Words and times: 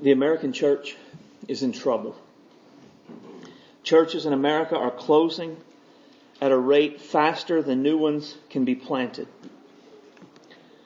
The 0.00 0.12
American 0.12 0.52
church 0.52 0.96
is 1.48 1.64
in 1.64 1.72
trouble. 1.72 2.14
Churches 3.82 4.26
in 4.26 4.32
America 4.32 4.76
are 4.76 4.92
closing 4.92 5.56
at 6.40 6.52
a 6.52 6.56
rate 6.56 7.00
faster 7.00 7.62
than 7.62 7.82
new 7.82 7.98
ones 7.98 8.36
can 8.48 8.64
be 8.64 8.76
planted. 8.76 9.26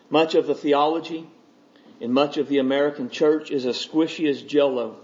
Much 0.09 0.35
of 0.35 0.47
the 0.47 0.55
theology 0.55 1.27
in 2.01 2.11
much 2.13 2.39
of 2.39 2.49
the 2.49 2.57
American 2.57 3.11
church 3.11 3.51
is 3.51 3.67
as 3.67 3.77
squishy 3.77 4.31
as 4.31 4.41
jello 4.41 4.97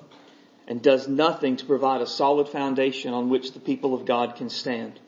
and 0.66 0.80
does 0.80 1.06
nothing 1.06 1.56
to 1.56 1.66
provide 1.66 2.00
a 2.00 2.06
solid 2.06 2.48
foundation 2.48 3.12
on 3.12 3.28
which 3.28 3.52
the 3.52 3.60
people 3.60 3.94
of 3.94 4.06
God 4.06 4.36
can 4.36 4.48
stand. 4.48 4.98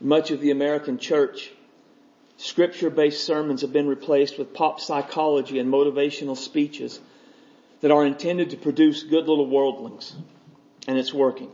Much 0.00 0.30
of 0.30 0.40
the 0.40 0.52
American 0.52 0.98
church, 0.98 1.50
scripture-based 2.36 3.24
sermons 3.24 3.62
have 3.62 3.72
been 3.72 3.88
replaced 3.88 4.38
with 4.38 4.54
pop 4.54 4.80
psychology 4.80 5.58
and 5.58 5.72
motivational 5.72 6.36
speeches 6.36 7.00
that 7.84 7.92
are 7.92 8.06
intended 8.06 8.48
to 8.48 8.56
produce 8.56 9.02
good 9.02 9.28
little 9.28 9.46
worldlings. 9.46 10.14
And 10.88 10.96
it's 10.96 11.12
working. 11.12 11.50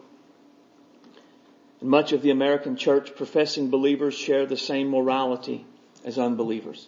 In 1.82 1.88
much 1.88 2.12
of 2.12 2.22
the 2.22 2.30
American 2.30 2.76
church, 2.76 3.16
professing 3.16 3.68
believers 3.68 4.14
share 4.14 4.46
the 4.46 4.56
same 4.56 4.90
morality 4.90 5.66
as 6.04 6.20
unbelievers. 6.20 6.86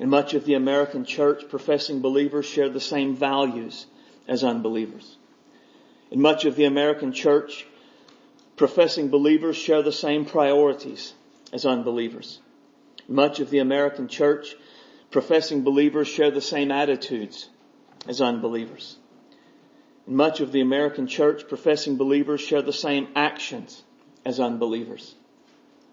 And 0.00 0.10
much 0.10 0.34
of 0.34 0.46
the 0.46 0.54
American 0.54 1.04
church, 1.04 1.48
professing 1.48 2.00
believers 2.00 2.44
share 2.44 2.68
the 2.68 2.80
same 2.80 3.14
values 3.14 3.86
as 4.26 4.42
unbelievers. 4.42 5.16
And 6.10 6.20
much 6.20 6.44
of 6.44 6.56
the 6.56 6.64
American 6.64 7.12
church, 7.12 7.64
professing 8.56 9.10
believers 9.10 9.56
share 9.56 9.82
the 9.82 9.92
same 9.92 10.24
priorities 10.24 11.14
as 11.52 11.64
unbelievers. 11.64 12.40
Much 13.06 13.38
of 13.38 13.50
the 13.50 13.60
American 13.60 14.08
church, 14.08 14.56
professing 15.12 15.62
believers 15.62 16.08
share 16.08 16.32
the 16.32 16.40
same 16.40 16.72
attitudes 16.72 17.48
as 18.06 18.20
unbelievers. 18.20 18.96
Much 20.06 20.40
of 20.40 20.52
the 20.52 20.60
American 20.60 21.06
church, 21.06 21.46
professing 21.48 21.96
believers 21.96 22.40
share 22.40 22.62
the 22.62 22.72
same 22.72 23.08
actions 23.14 23.82
as 24.24 24.40
unbelievers. 24.40 25.14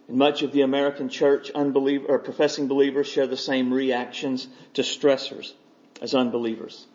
In 0.07 0.17
much 0.17 0.41
of 0.41 0.51
the 0.51 0.61
American 0.61 1.09
church, 1.09 1.51
unbeliever, 1.51 2.07
or 2.07 2.19
professing 2.19 2.67
believers 2.67 3.07
share 3.07 3.27
the 3.27 3.37
same 3.37 3.73
reactions 3.73 4.47
to 4.73 4.81
stressors 4.81 5.53
as 6.01 6.15
unbelievers. 6.15 6.87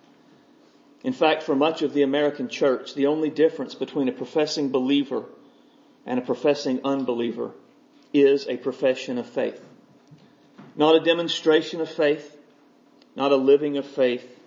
In 1.05 1.13
fact, 1.13 1.43
for 1.43 1.55
much 1.55 1.83
of 1.83 1.93
the 1.93 2.03
American 2.03 2.49
church, 2.49 2.95
the 2.95 3.07
only 3.07 3.29
difference 3.29 3.75
between 3.75 4.09
a 4.09 4.13
professing 4.13 4.71
believer 4.71 5.25
and 6.07 6.19
a 6.19 6.23
professing 6.23 6.81
unbeliever 6.85 7.53
is 8.13 8.47
a 8.49 8.57
profession 8.57 9.19
of 9.19 9.27
faith. 9.27 9.63
Not 10.75 10.97
a 10.97 11.01
demonstration 11.01 11.81
of 11.81 11.91
faith, 11.91 12.37
not 13.15 13.33
a 13.33 13.37
living 13.37 13.77
of 13.77 13.87
faith, 13.87 14.41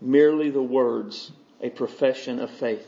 merely 0.00 0.50
the 0.50 0.62
words, 0.62 1.32
a 1.60 1.70
profession 1.70 2.38
of 2.38 2.50
faith. 2.50 2.86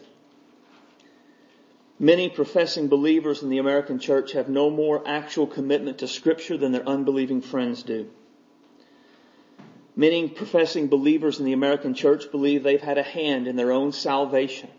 Many 1.99 2.31
professing 2.31 2.89
believers 2.89 3.43
in 3.43 3.51
the 3.51 3.59
American 3.59 3.99
church 3.99 4.33
have 4.33 4.49
no 4.49 4.71
more 4.71 5.03
actual 5.07 5.47
commitment 5.47 5.99
to 5.99 6.09
scripture 6.09 6.57
than 6.57 6.73
their 6.73 6.89
unbelieving 6.89 7.43
friends 7.43 7.83
do. 7.83 8.09
Many 9.97 10.29
professing 10.29 10.89
believers 10.89 11.39
in 11.41 11.45
the 11.45 11.53
American 11.53 11.93
church 11.93 12.31
believe 12.31 12.63
they've 12.63 12.81
had 12.81 12.97
a 12.97 13.03
hand 13.03 13.47
in 13.47 13.57
their 13.57 13.73
own 13.73 13.93
salvation, 13.93 14.71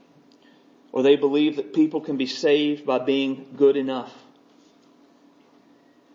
or 0.91 1.03
they 1.03 1.15
believe 1.15 1.57
that 1.57 1.75
people 1.75 2.01
can 2.01 2.17
be 2.17 2.25
saved 2.25 2.87
by 2.87 2.97
being 2.97 3.53
good 3.55 3.77
enough. 3.77 4.11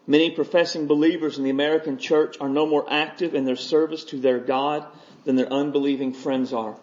Many 0.09 0.31
professing 0.31 0.89
believers 0.89 1.39
in 1.39 1.45
the 1.45 1.51
American 1.51 1.99
church 1.99 2.37
are 2.41 2.49
no 2.49 2.67
more 2.67 2.87
active 2.89 3.35
in 3.35 3.45
their 3.45 3.57
service 3.57 4.05
to 4.07 4.19
their 4.19 4.41
God 4.41 4.87
than 5.27 5.37
their 5.37 5.53
unbelieving 5.53 6.15
friends 6.15 6.55
are. 6.55 6.79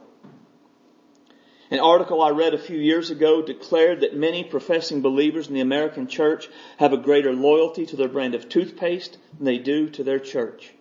An 1.71 1.79
article 1.79 2.21
I 2.21 2.29
read 2.29 2.53
a 2.53 2.59
few 2.59 2.77
years 2.77 3.09
ago 3.09 3.41
declared 3.41 4.01
that 4.01 4.15
many 4.15 4.43
professing 4.43 5.01
believers 5.01 5.47
in 5.47 5.55
the 5.55 5.61
American 5.61 6.07
church 6.07 6.47
have 6.77 6.93
a 6.93 6.97
greater 6.97 7.33
loyalty 7.33 7.87
to 7.87 7.95
their 7.95 8.09
brand 8.09 8.35
of 8.35 8.47
toothpaste 8.47 9.17
than 9.37 9.45
they 9.45 9.57
do 9.57 9.89
to 9.91 10.03
their 10.03 10.19
church. 10.19 10.71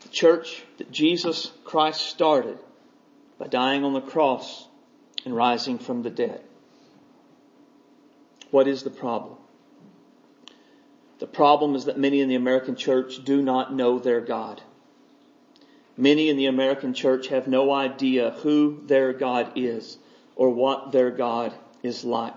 The 0.00 0.08
church 0.08 0.62
that 0.78 0.90
Jesus 0.90 1.52
Christ 1.64 2.02
started 2.02 2.58
by 3.36 3.48
dying 3.48 3.84
on 3.84 3.92
the 3.92 4.00
cross 4.00 4.66
and 5.26 5.36
rising 5.36 5.78
from 5.78 6.02
the 6.02 6.10
dead. 6.10 6.40
What 8.52 8.68
is 8.68 8.84
the 8.84 8.90
problem? 8.90 9.36
The 11.18 11.26
problem 11.26 11.74
is 11.74 11.86
that 11.86 11.98
many 11.98 12.20
in 12.20 12.28
the 12.28 12.34
American 12.36 12.76
church 12.76 13.24
do 13.24 13.42
not 13.42 13.74
know 13.74 13.98
their 13.98 14.20
God. 14.20 14.62
Many 15.96 16.28
in 16.28 16.36
the 16.36 16.46
American 16.46 16.92
church 16.92 17.28
have 17.28 17.46
no 17.46 17.72
idea 17.72 18.30
who 18.30 18.82
their 18.86 19.12
God 19.12 19.52
is 19.56 19.96
or 20.34 20.50
what 20.50 20.92
their 20.92 21.10
God 21.10 21.54
is 21.82 22.04
like. 22.04 22.34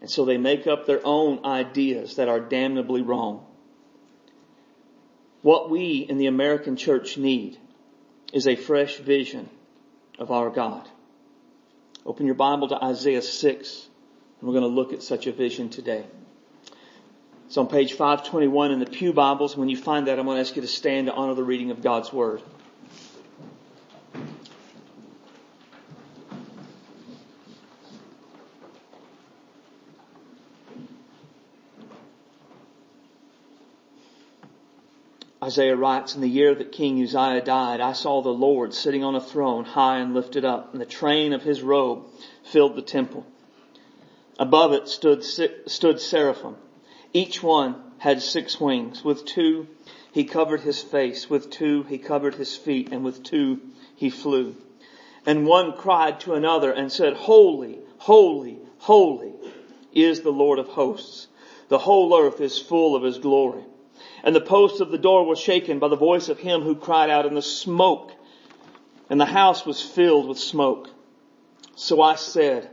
And 0.00 0.10
so 0.10 0.24
they 0.24 0.38
make 0.38 0.66
up 0.66 0.86
their 0.86 1.00
own 1.04 1.44
ideas 1.44 2.16
that 2.16 2.28
are 2.28 2.40
damnably 2.40 3.02
wrong. 3.02 3.44
What 5.42 5.70
we 5.70 6.06
in 6.08 6.18
the 6.18 6.26
American 6.26 6.76
church 6.76 7.18
need 7.18 7.58
is 8.32 8.46
a 8.46 8.56
fresh 8.56 8.98
vision 8.98 9.48
of 10.18 10.30
our 10.30 10.50
God. 10.50 10.88
Open 12.06 12.26
your 12.26 12.34
Bible 12.34 12.68
to 12.68 12.84
Isaiah 12.84 13.22
6 13.22 13.88
and 14.40 14.48
we're 14.48 14.60
going 14.60 14.70
to 14.70 14.74
look 14.74 14.92
at 14.92 15.02
such 15.02 15.26
a 15.26 15.32
vision 15.32 15.70
today. 15.70 16.04
It's 17.46 17.58
on 17.58 17.68
page 17.68 17.92
521 17.92 18.72
in 18.72 18.80
the 18.80 18.86
Pew 18.86 19.12
Bibles. 19.12 19.56
When 19.56 19.68
you 19.68 19.76
find 19.76 20.08
that, 20.08 20.18
I'm 20.18 20.24
going 20.24 20.36
to 20.36 20.40
ask 20.40 20.56
you 20.56 20.62
to 20.62 20.68
stand 20.68 21.06
to 21.06 21.12
honor 21.12 21.34
the 21.34 21.44
reading 21.44 21.70
of 21.70 21.82
God's 21.82 22.12
Word. 22.12 22.42
Isaiah 35.42 35.76
writes, 35.76 36.14
in 36.14 36.22
the 36.22 36.28
year 36.28 36.54
that 36.54 36.72
King 36.72 37.02
Uzziah 37.02 37.42
died, 37.42 37.80
I 37.80 37.92
saw 37.92 38.22
the 38.22 38.30
Lord 38.30 38.72
sitting 38.72 39.04
on 39.04 39.14
a 39.14 39.20
throne 39.20 39.66
high 39.66 39.98
and 39.98 40.14
lifted 40.14 40.46
up, 40.46 40.72
and 40.72 40.80
the 40.80 40.86
train 40.86 41.34
of 41.34 41.42
his 41.42 41.60
robe 41.60 42.06
filled 42.44 42.74
the 42.74 42.82
temple. 42.82 43.26
Above 44.38 44.72
it 44.72 44.88
stood, 44.88 45.22
stood 45.22 46.00
seraphim. 46.00 46.56
Each 47.16 47.40
one 47.40 47.76
had 47.98 48.20
six 48.20 48.60
wings. 48.60 49.04
With 49.04 49.24
two 49.24 49.68
he 50.10 50.24
covered 50.24 50.62
his 50.62 50.82
face, 50.82 51.30
with 51.30 51.48
two 51.48 51.84
he 51.84 51.96
covered 51.96 52.34
his 52.34 52.56
feet, 52.56 52.88
and 52.90 53.04
with 53.04 53.22
two 53.22 53.60
he 53.94 54.10
flew. 54.10 54.56
And 55.24 55.46
one 55.46 55.74
cried 55.74 56.20
to 56.20 56.34
another 56.34 56.72
and 56.72 56.90
said, 56.90 57.14
Holy, 57.14 57.78
holy, 57.98 58.58
holy 58.78 59.32
is 59.92 60.22
the 60.22 60.32
Lord 60.32 60.58
of 60.58 60.66
hosts. 60.66 61.28
The 61.68 61.78
whole 61.78 62.18
earth 62.18 62.40
is 62.40 62.58
full 62.58 62.96
of 62.96 63.04
his 63.04 63.18
glory. 63.18 63.62
And 64.24 64.34
the 64.34 64.40
posts 64.40 64.80
of 64.80 64.90
the 64.90 64.98
door 64.98 65.24
were 65.24 65.36
shaken 65.36 65.78
by 65.78 65.88
the 65.88 65.96
voice 65.96 66.28
of 66.28 66.40
him 66.40 66.62
who 66.62 66.74
cried 66.74 67.10
out 67.10 67.26
and 67.26 67.36
the 67.36 67.42
smoke, 67.42 68.10
and 69.08 69.20
the 69.20 69.24
house 69.24 69.64
was 69.64 69.80
filled 69.80 70.26
with 70.26 70.38
smoke. 70.38 70.90
So 71.76 72.02
I 72.02 72.16
said, 72.16 72.68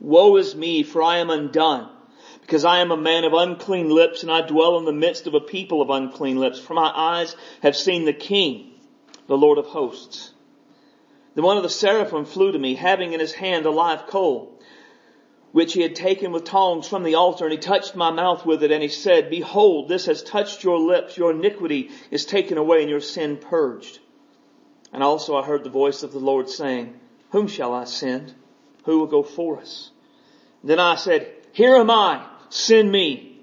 Woe 0.00 0.36
is 0.36 0.56
me, 0.56 0.82
for 0.82 1.00
I 1.00 1.18
am 1.18 1.30
undone 1.30 1.93
because 2.44 2.64
I 2.64 2.80
am 2.80 2.90
a 2.90 2.96
man 2.96 3.24
of 3.24 3.32
unclean 3.32 3.88
lips 3.88 4.22
and 4.22 4.30
I 4.30 4.46
dwell 4.46 4.76
in 4.78 4.84
the 4.84 4.92
midst 4.92 5.26
of 5.26 5.32
a 5.32 5.40
people 5.40 5.80
of 5.80 5.88
unclean 5.88 6.38
lips. 6.38 6.58
For 6.58 6.74
my 6.74 6.92
eyes 6.94 7.34
have 7.62 7.74
seen 7.74 8.04
the 8.04 8.12
King, 8.12 8.72
the 9.26 9.36
Lord 9.36 9.56
of 9.56 9.66
hosts. 9.66 10.32
Then 11.34 11.44
one 11.44 11.56
of 11.56 11.62
the 11.62 11.70
seraphim 11.70 12.26
flew 12.26 12.52
to 12.52 12.58
me, 12.58 12.74
having 12.74 13.14
in 13.14 13.20
his 13.20 13.32
hand 13.32 13.64
a 13.64 13.70
live 13.70 14.06
coal, 14.06 14.60
which 15.52 15.72
he 15.72 15.80
had 15.80 15.96
taken 15.96 16.32
with 16.32 16.44
tongs 16.44 16.86
from 16.86 17.02
the 17.02 17.14
altar, 17.14 17.44
and 17.44 17.52
he 17.52 17.58
touched 17.58 17.96
my 17.96 18.10
mouth 18.10 18.44
with 18.44 18.62
it, 18.62 18.70
and 18.70 18.82
he 18.82 18.88
said, 18.88 19.30
Behold, 19.30 19.88
this 19.88 20.06
has 20.06 20.22
touched 20.22 20.62
your 20.62 20.78
lips, 20.78 21.16
your 21.16 21.30
iniquity 21.30 21.90
is 22.10 22.26
taken 22.26 22.58
away, 22.58 22.82
and 22.82 22.90
your 22.90 23.00
sin 23.00 23.38
purged. 23.38 24.00
And 24.92 25.02
also 25.02 25.34
I 25.34 25.44
heard 25.44 25.64
the 25.64 25.70
voice 25.70 26.02
of 26.02 26.12
the 26.12 26.18
Lord 26.18 26.50
saying, 26.50 27.00
Whom 27.30 27.48
shall 27.48 27.72
I 27.72 27.84
send? 27.84 28.34
Who 28.84 28.98
will 28.98 29.06
go 29.06 29.22
for 29.22 29.58
us? 29.58 29.90
then 30.62 30.80
I 30.80 30.94
said, 30.96 31.30
Here 31.52 31.76
am 31.76 31.90
I, 31.90 32.24
Send 32.54 32.92
me. 32.92 33.40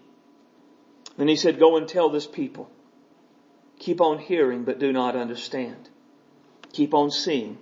And 1.17 1.27
he 1.27 1.35
said, 1.35 1.59
go 1.59 1.75
and 1.75 1.85
tell 1.85 2.09
this 2.09 2.25
people. 2.25 2.71
Keep 3.77 3.99
on 3.99 4.19
hearing, 4.19 4.63
but 4.63 4.79
do 4.79 4.93
not 4.93 5.17
understand. 5.17 5.89
Keep 6.71 6.93
on 6.93 7.11
seeing, 7.11 7.57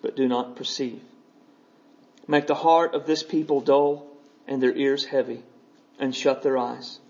but 0.00 0.14
do 0.14 0.28
not 0.28 0.54
perceive. 0.54 1.02
Make 2.28 2.46
the 2.46 2.54
heart 2.54 2.94
of 2.94 3.04
this 3.04 3.24
people 3.24 3.60
dull 3.60 4.06
and 4.46 4.62
their 4.62 4.76
ears 4.76 5.04
heavy 5.04 5.42
and 5.98 6.14
shut 6.14 6.42
their 6.44 6.56
eyes, 6.56 7.00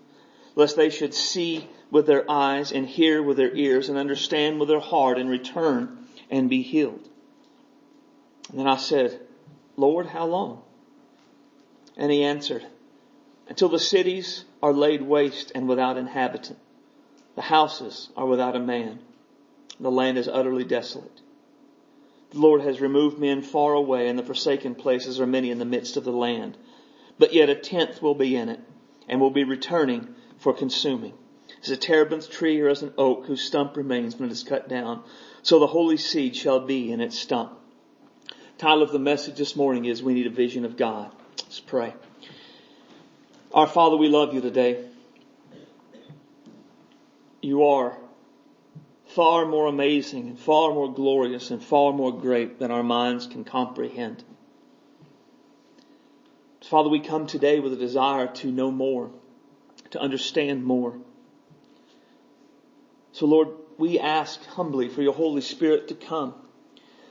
lest 0.55 0.75
they 0.75 0.89
should 0.89 1.13
see 1.13 1.67
with 1.91 2.07
their 2.07 2.29
eyes 2.29 2.71
and 2.71 2.87
hear 2.87 3.21
with 3.21 3.37
their 3.37 3.55
ears 3.55 3.89
and 3.89 3.97
understand 3.99 4.59
with 4.59 4.69
their 4.69 4.79
heart 4.79 5.19
and 5.19 5.29
return 5.29 6.07
and 6.31 6.49
be 6.49 6.63
healed. 6.63 7.07
And 8.49 8.59
then 8.59 8.67
I 8.67 8.77
said, 8.77 9.19
Lord, 9.77 10.07
how 10.07 10.25
long? 10.25 10.63
And 11.95 12.11
he 12.11 12.23
answered, 12.23 12.65
until 13.47 13.69
the 13.69 13.79
cities 13.79 14.45
are 14.61 14.73
laid 14.73 15.01
waste 15.01 15.51
and 15.53 15.67
without 15.67 15.97
inhabitant. 15.97 16.59
The 17.35 17.41
houses 17.41 18.09
are 18.15 18.25
without 18.25 18.55
a 18.55 18.59
man. 18.59 18.99
The 19.79 19.91
land 19.91 20.17
is 20.17 20.27
utterly 20.27 20.63
desolate. 20.63 21.21
The 22.31 22.39
Lord 22.39 22.61
has 22.61 22.81
removed 22.81 23.19
men 23.19 23.41
far 23.41 23.73
away 23.73 24.07
and 24.07 24.17
the 24.17 24.23
forsaken 24.23 24.75
places 24.75 25.19
are 25.19 25.27
many 25.27 25.51
in 25.51 25.59
the 25.59 25.65
midst 25.65 25.97
of 25.97 26.03
the 26.03 26.11
land. 26.11 26.57
But 27.19 27.33
yet 27.33 27.49
a 27.49 27.55
tenth 27.55 28.01
will 28.01 28.15
be 28.15 28.35
in 28.35 28.49
it 28.49 28.59
and 29.07 29.19
will 29.19 29.31
be 29.31 29.43
returning 29.43 30.15
for 30.37 30.53
consuming. 30.53 31.13
As 31.61 31.69
a 31.69 31.77
terebinth 31.77 32.29
tree 32.29 32.59
or 32.59 32.69
as 32.69 32.81
an 32.81 32.93
oak 32.97 33.25
whose 33.25 33.41
stump 33.41 33.77
remains 33.77 34.15
when 34.15 34.29
it 34.29 34.31
is 34.31 34.43
cut 34.43 34.67
down, 34.67 35.03
so 35.41 35.59
the 35.59 35.67
holy 35.67 35.97
seed 35.97 36.35
shall 36.35 36.59
be 36.59 36.91
in 36.91 37.01
its 37.01 37.17
stump. 37.17 37.53
Title 38.57 38.83
of 38.83 38.91
the 38.91 38.99
message 38.99 39.37
this 39.37 39.55
morning 39.55 39.85
is 39.85 40.01
We 40.01 40.13
Need 40.13 40.27
a 40.27 40.31
Vision 40.31 40.65
of 40.65 40.77
God. 40.77 41.11
Let's 41.37 41.59
pray. 41.59 41.93
Our 43.53 43.67
Father, 43.67 43.95
we 43.97 44.09
love 44.09 44.33
you 44.33 44.41
today. 44.41 44.83
You 47.39 47.65
are 47.65 47.95
far 49.09 49.45
more 49.45 49.67
amazing 49.67 50.29
and 50.29 50.39
far 50.39 50.73
more 50.73 50.91
glorious 50.91 51.51
and 51.51 51.61
far 51.61 51.93
more 51.93 52.11
great 52.11 52.57
than 52.57 52.71
our 52.71 52.81
minds 52.81 53.27
can 53.27 53.43
comprehend. 53.43 54.23
Father, 56.63 56.89
we 56.89 56.99
come 56.99 57.27
today 57.27 57.59
with 57.59 57.73
a 57.73 57.75
desire 57.75 58.25
to 58.25 58.51
know 58.51 58.71
more, 58.71 59.11
to 59.91 59.99
understand 59.99 60.63
more. 60.63 60.97
So 63.11 63.27
Lord, 63.27 63.49
we 63.77 63.99
ask 63.99 64.43
humbly 64.47 64.89
for 64.89 65.03
your 65.03 65.13
Holy 65.13 65.41
Spirit 65.41 65.89
to 65.89 65.93
come, 65.93 66.33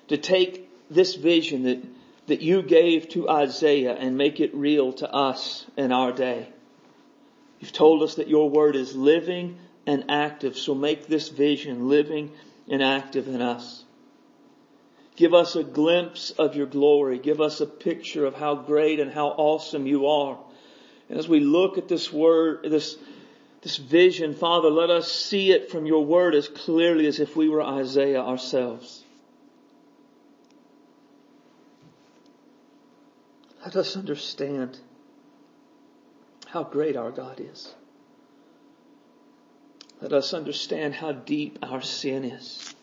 to 0.09 0.17
take 0.17 0.69
this 0.91 1.15
vision 1.15 1.63
that, 1.65 1.79
that 2.27 2.41
you 2.41 2.63
gave 2.63 3.09
to 3.11 3.29
Isaiah 3.29 3.95
and 3.95 4.17
make 4.17 4.41
it 4.41 4.55
real 4.55 4.93
to 4.95 5.13
us 5.13 5.67
in 5.77 5.93
our 5.93 6.13
day. 6.13 6.49
You've 7.61 7.73
told 7.73 8.03
us 8.03 8.17
that 8.17 8.29
your 8.29 8.51
word 8.51 8.77
is 8.77 8.95
living 8.95 9.59
and 9.87 10.11
active, 10.11 10.57
so 10.57 10.75
make 10.75 11.07
this 11.07 11.29
vision 11.29 11.89
living 11.89 12.33
and 12.69 12.83
active 12.83 13.29
in 13.29 13.43
us. 13.43 13.85
Give 15.17 15.35
us 15.35 15.57
a 15.57 15.65
glimpse 15.65 16.31
of 16.31 16.57
your 16.57 16.67
glory. 16.67 17.19
Give 17.19 17.41
us 17.41 17.61
a 17.61 17.67
picture 17.67 18.25
of 18.25 18.35
how 18.35 18.55
great 18.55 18.99
and 18.99 19.11
how 19.11 19.29
awesome 19.29 19.87
you 19.87 20.07
are. 20.07 20.39
And 21.09 21.19
as 21.19 21.29
we 21.29 21.41
look 21.41 21.77
at 21.77 21.89
this 21.89 22.13
word, 22.13 22.61
this, 22.65 22.97
this 23.61 23.77
vision, 23.77 24.35
Father, 24.35 24.71
let 24.71 24.91
us 24.91 25.13
see 25.13 25.53
it 25.53 25.71
from 25.71 25.85
your 25.85 26.05
word 26.05 26.35
as 26.35 26.49
clearly 26.49 27.07
as 27.07 27.21
if 27.21 27.37
we 27.37 27.49
were 27.49 27.63
Isaiah 27.63 28.23
ourselves. 28.23 29.02
Let 33.65 33.77
us 33.77 33.97
understand 33.97 34.79
how 36.47 36.65
great 36.65 36.97
our 36.97 37.11
God 37.11 37.41
is. 37.41 37.75
Let 40.01 40.13
us 40.13 40.35
understand 40.35 40.95
how 40.95 41.13
deep 41.13 41.61
our 41.63 41.81
sin 41.81 42.25
is. 42.25 42.75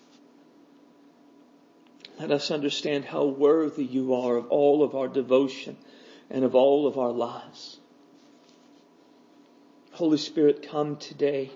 Let 2.17 2.31
us 2.31 2.49
understand 2.49 3.05
how 3.05 3.25
worthy 3.25 3.83
you 3.83 4.13
are 4.13 4.37
of 4.37 4.47
all 4.47 4.83
of 4.83 4.95
our 4.95 5.09
devotion 5.09 5.77
and 6.29 6.45
of 6.45 6.55
all 6.55 6.87
of 6.87 6.97
our 6.97 7.11
lives. 7.11 7.77
Holy 9.91 10.17
Spirit, 10.17 10.67
come 10.69 10.95
today. 10.95 11.51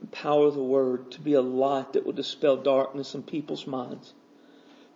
Empower 0.00 0.52
the 0.52 0.62
word 0.62 1.10
to 1.12 1.20
be 1.20 1.34
a 1.34 1.40
light 1.40 1.94
that 1.94 2.06
will 2.06 2.12
dispel 2.12 2.56
darkness 2.56 3.16
in 3.16 3.22
people's 3.24 3.66
minds. 3.66 4.14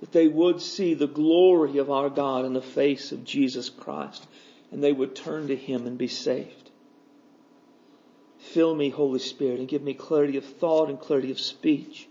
That 0.03 0.13
they 0.13 0.29
would 0.29 0.61
see 0.61 0.93
the 0.93 1.07
glory 1.07 1.79
of 1.79 1.91
our 1.91 2.11
God 2.11 2.45
in 2.45 2.53
the 2.53 2.61
face 2.61 3.13
of 3.13 3.25
Jesus 3.25 3.71
Christ 3.71 4.27
and 4.73 4.83
they 4.83 4.93
would 4.93 5.15
turn 5.15 5.49
to 5.49 5.57
Him 5.57 5.87
and 5.87 5.99
be 5.99 6.09
saved. 6.09 6.71
Fill 8.39 8.75
me, 8.75 8.89
Holy 8.89 9.19
Spirit, 9.19 9.61
and 9.61 9.69
give 9.69 9.83
me 9.83 9.95
clarity 9.95 10.39
of 10.39 10.45
thought 10.45 10.89
and 10.89 10.99
clarity 10.99 11.31
of 11.31 11.39
speech. 11.39 12.09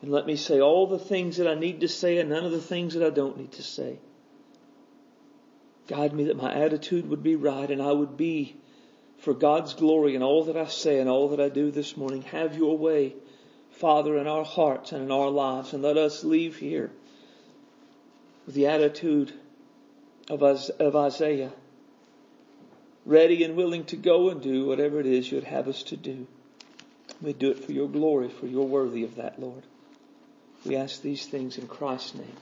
And 0.00 0.10
let 0.10 0.26
me 0.26 0.36
say 0.36 0.60
all 0.60 0.86
the 0.86 0.98
things 0.98 1.36
that 1.36 1.48
I 1.48 1.54
need 1.54 1.80
to 1.80 1.88
say 1.88 2.18
and 2.18 2.30
none 2.30 2.44
of 2.44 2.52
the 2.52 2.60
things 2.60 2.94
that 2.94 3.04
I 3.04 3.10
don't 3.10 3.36
need 3.36 3.52
to 3.52 3.62
say. 3.62 3.98
Guide 5.88 6.14
me 6.14 6.24
that 6.24 6.36
my 6.36 6.54
attitude 6.54 7.08
would 7.10 7.22
be 7.22 7.36
right 7.36 7.70
and 7.70 7.82
I 7.82 7.92
would 7.92 8.16
be 8.16 8.56
for 9.18 9.34
God's 9.34 9.74
glory 9.74 10.14
in 10.14 10.22
all 10.22 10.44
that 10.44 10.56
I 10.56 10.66
say 10.66 11.00
and 11.00 11.10
all 11.10 11.28
that 11.30 11.40
I 11.40 11.48
do 11.48 11.70
this 11.70 11.96
morning. 11.96 12.22
Have 12.22 12.56
your 12.56 12.78
way, 12.78 13.14
Father, 13.78 14.16
in 14.16 14.26
our 14.26 14.44
hearts 14.44 14.92
and 14.92 15.02
in 15.02 15.10
our 15.10 15.30
lives, 15.30 15.72
and 15.72 15.82
let 15.82 15.96
us 15.96 16.22
leave 16.22 16.56
here 16.56 16.90
with 18.46 18.54
the 18.54 18.66
attitude 18.66 19.32
of, 20.28 20.42
of 20.42 20.96
Isaiah, 20.96 21.52
ready 23.04 23.42
and 23.42 23.56
willing 23.56 23.84
to 23.86 23.96
go 23.96 24.30
and 24.30 24.40
do 24.40 24.66
whatever 24.66 25.00
it 25.00 25.06
is 25.06 25.30
you'd 25.30 25.44
have 25.44 25.68
us 25.68 25.82
to 25.84 25.96
do. 25.96 26.26
We 27.20 27.32
do 27.32 27.50
it 27.50 27.64
for 27.64 27.72
your 27.72 27.88
glory, 27.88 28.28
for 28.28 28.46
you're 28.46 28.64
worthy 28.64 29.04
of 29.04 29.16
that, 29.16 29.40
Lord. 29.40 29.64
We 30.64 30.76
ask 30.76 31.02
these 31.02 31.26
things 31.26 31.58
in 31.58 31.66
Christ's 31.66 32.14
name. 32.14 32.36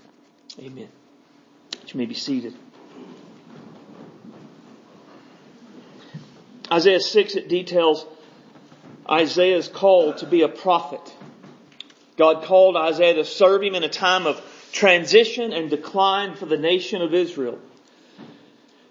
Amen. 0.59 0.89
You 1.87 1.99
may 1.99 2.07
be 2.07 2.15
seated. 2.15 2.55
Isaiah 6.71 7.01
6, 7.01 7.35
it 7.37 7.49
details 7.49 8.07
Isaiah's 9.11 9.69
call 9.69 10.15
to 10.15 10.27
be 10.27 10.43
a 10.43 10.49
prophet. 10.49 11.15
God 12.17 12.45
called 12.45 12.77
Isaiah 12.77 13.15
to 13.15 13.25
serve 13.25 13.63
him 13.63 13.75
in 13.75 13.83
a 13.83 13.89
time 13.89 14.27
of 14.27 14.41
transition 14.73 15.53
and 15.53 15.71
decline 15.71 16.35
for 16.35 16.47
the 16.47 16.57
nation 16.57 17.03
of 17.03 17.15
Israel. 17.15 17.59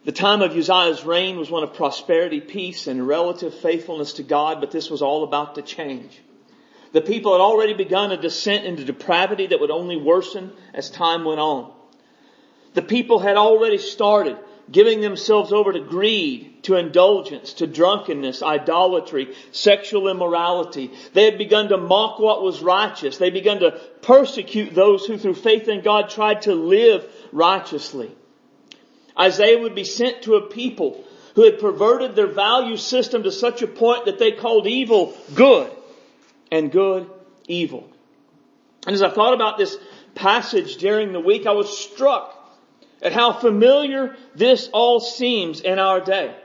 The 0.04 0.12
time 0.12 0.42
of 0.42 0.56
Uzziah's 0.56 1.06
reign 1.06 1.38
was 1.38 1.52
one 1.52 1.64
of 1.64 1.76
prosperity, 1.76 2.42
peace, 2.42 2.88
and 2.88 3.08
relative 3.08 3.54
faithfulness 3.54 4.14
to 4.14 4.24
God, 4.24 4.60
but 4.60 4.72
this 4.72 4.90
was 4.90 5.02
all 5.02 5.24
about 5.24 5.56
to 5.56 5.62
change. 5.62 6.20
The 6.92 7.02
people 7.02 7.34
had 7.34 7.42
already 7.42 7.74
begun 7.74 8.12
a 8.12 8.18
descent 8.18 8.66
into 8.66 8.84
depravity 8.84 9.48
that 9.48 9.60
would 9.60 9.72
only 9.72 9.98
worsen 9.98 10.52
as 10.74 10.90
time 10.90 11.24
went 11.24 11.40
on. 11.40 11.72
The 12.74 12.82
people 12.82 13.20
had 13.20 13.38
already 13.38 13.78
started 13.78 14.38
giving 14.72 15.02
themselves 15.02 15.54
over 15.54 15.72
to 15.72 15.80
greed, 15.80 16.51
to 16.64 16.76
indulgence, 16.76 17.54
to 17.54 17.68
drunkenness, 17.68 18.44
idolatry, 18.44 19.36
sexual 19.52 20.08
immorality. 20.08 20.92
They 21.14 21.26
had 21.26 21.38
begun 21.38 21.70
to 21.70 21.78
mock 21.78 22.20
what 22.20 22.44
was 22.44 22.62
righteous. 22.62 23.18
They 23.18 23.32
begun 23.32 23.60
to 23.60 23.72
persecute 24.02 24.74
those 24.74 25.06
who 25.06 25.18
through 25.18 25.36
faith 25.36 25.68
in 25.68 25.82
God 25.82 26.10
tried 26.10 26.44
to 26.44 26.54
live 26.54 27.06
righteously. 27.32 28.12
Isaiah 29.20 29.60
would 29.60 29.76
be 29.76 29.84
sent 29.84 30.24
to 30.24 30.36
a 30.36 30.48
people 30.48 31.04
who 31.36 31.44
had 31.44 31.60
perverted 31.60 32.16
their 32.16 32.28
value 32.28 32.78
system 32.78 33.24
to 33.24 33.32
such 33.32 33.62
a 33.62 33.68
point 33.68 34.06
that 34.06 34.20
they 34.20 34.32
called 34.32 34.68
evil 34.68 35.16
good 35.34 35.72
and 36.52 36.72
good 36.72 37.10
evil. 37.48 37.90
And 38.86 38.94
as 38.94 39.02
I 39.02 39.10
thought 39.10 39.34
about 39.34 39.58
this 39.58 39.78
passage 40.16 40.78
during 40.78 41.14
the 41.14 41.20
week, 41.20 41.48
I 41.48 41.52
was 41.52 41.78
struck 41.78 42.38
at 43.02 43.14
how 43.14 43.34
familiar 43.34 44.16
this 44.36 44.70
all 44.74 45.00
seems 45.00 45.62
in 45.62 45.80
our 45.80 46.00
day. 46.02 46.36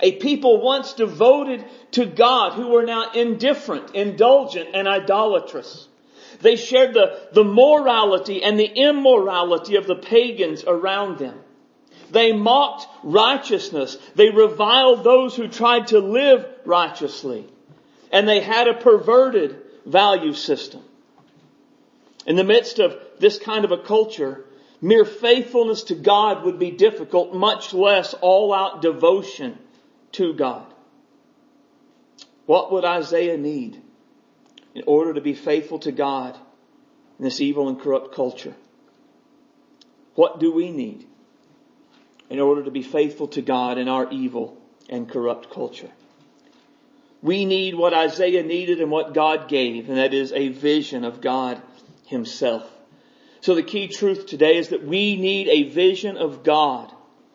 A 0.00 0.12
people 0.12 0.60
once 0.60 0.94
devoted 0.94 1.64
to 1.92 2.06
God 2.06 2.54
who 2.54 2.68
were 2.68 2.84
now 2.84 3.12
indifferent, 3.12 3.94
indulgent, 3.94 4.70
and 4.74 4.88
idolatrous. 4.88 5.86
They 6.40 6.56
shared 6.56 6.94
the, 6.94 7.20
the 7.32 7.44
morality 7.44 8.42
and 8.42 8.58
the 8.58 8.66
immorality 8.66 9.76
of 9.76 9.86
the 9.86 9.94
pagans 9.94 10.64
around 10.64 11.18
them. 11.18 11.38
They 12.10 12.32
mocked 12.32 12.86
righteousness. 13.04 13.96
They 14.14 14.30
reviled 14.30 15.04
those 15.04 15.36
who 15.36 15.48
tried 15.48 15.88
to 15.88 16.00
live 16.00 16.46
righteously. 16.64 17.46
And 18.10 18.28
they 18.28 18.40
had 18.40 18.68
a 18.68 18.74
perverted 18.74 19.56
value 19.86 20.34
system. 20.34 20.82
In 22.26 22.36
the 22.36 22.44
midst 22.44 22.78
of 22.78 22.98
this 23.18 23.38
kind 23.38 23.64
of 23.64 23.72
a 23.72 23.78
culture, 23.78 24.44
Mere 24.84 25.04
faithfulness 25.04 25.84
to 25.84 25.94
God 25.94 26.44
would 26.44 26.58
be 26.58 26.72
difficult, 26.72 27.32
much 27.32 27.72
less 27.72 28.14
all 28.14 28.52
out 28.52 28.82
devotion 28.82 29.56
to 30.12 30.34
God. 30.34 30.66
What 32.46 32.72
would 32.72 32.84
Isaiah 32.84 33.36
need 33.36 33.80
in 34.74 34.84
order 34.86 35.14
to 35.14 35.20
be 35.20 35.34
faithful 35.34 35.78
to 35.80 35.92
God 35.92 36.36
in 37.18 37.24
this 37.24 37.40
evil 37.40 37.68
and 37.68 37.80
corrupt 37.80 38.14
culture? 38.14 38.54
What 40.14 40.40
do 40.40 40.52
we 40.52 40.70
need 40.70 41.06
in 42.28 42.40
order 42.40 42.64
to 42.64 42.70
be 42.70 42.82
faithful 42.82 43.28
to 43.28 43.42
God 43.42 43.78
in 43.78 43.88
our 43.88 44.10
evil 44.10 44.60
and 44.88 45.08
corrupt 45.08 45.50
culture? 45.50 45.90
We 47.22 47.44
need 47.44 47.76
what 47.76 47.94
Isaiah 47.94 48.42
needed 48.42 48.80
and 48.80 48.90
what 48.90 49.14
God 49.14 49.48
gave, 49.48 49.88
and 49.88 49.98
that 49.98 50.12
is 50.12 50.32
a 50.32 50.48
vision 50.48 51.04
of 51.04 51.20
God 51.20 51.62
Himself. 52.06 52.68
So 53.40 53.54
the 53.54 53.62
key 53.62 53.88
truth 53.88 54.26
today 54.26 54.56
is 54.56 54.70
that 54.70 54.84
we 54.84 55.16
need 55.16 55.48
a 55.48 55.70
vision 55.70 56.16
of 56.16 56.42
God 56.42 56.92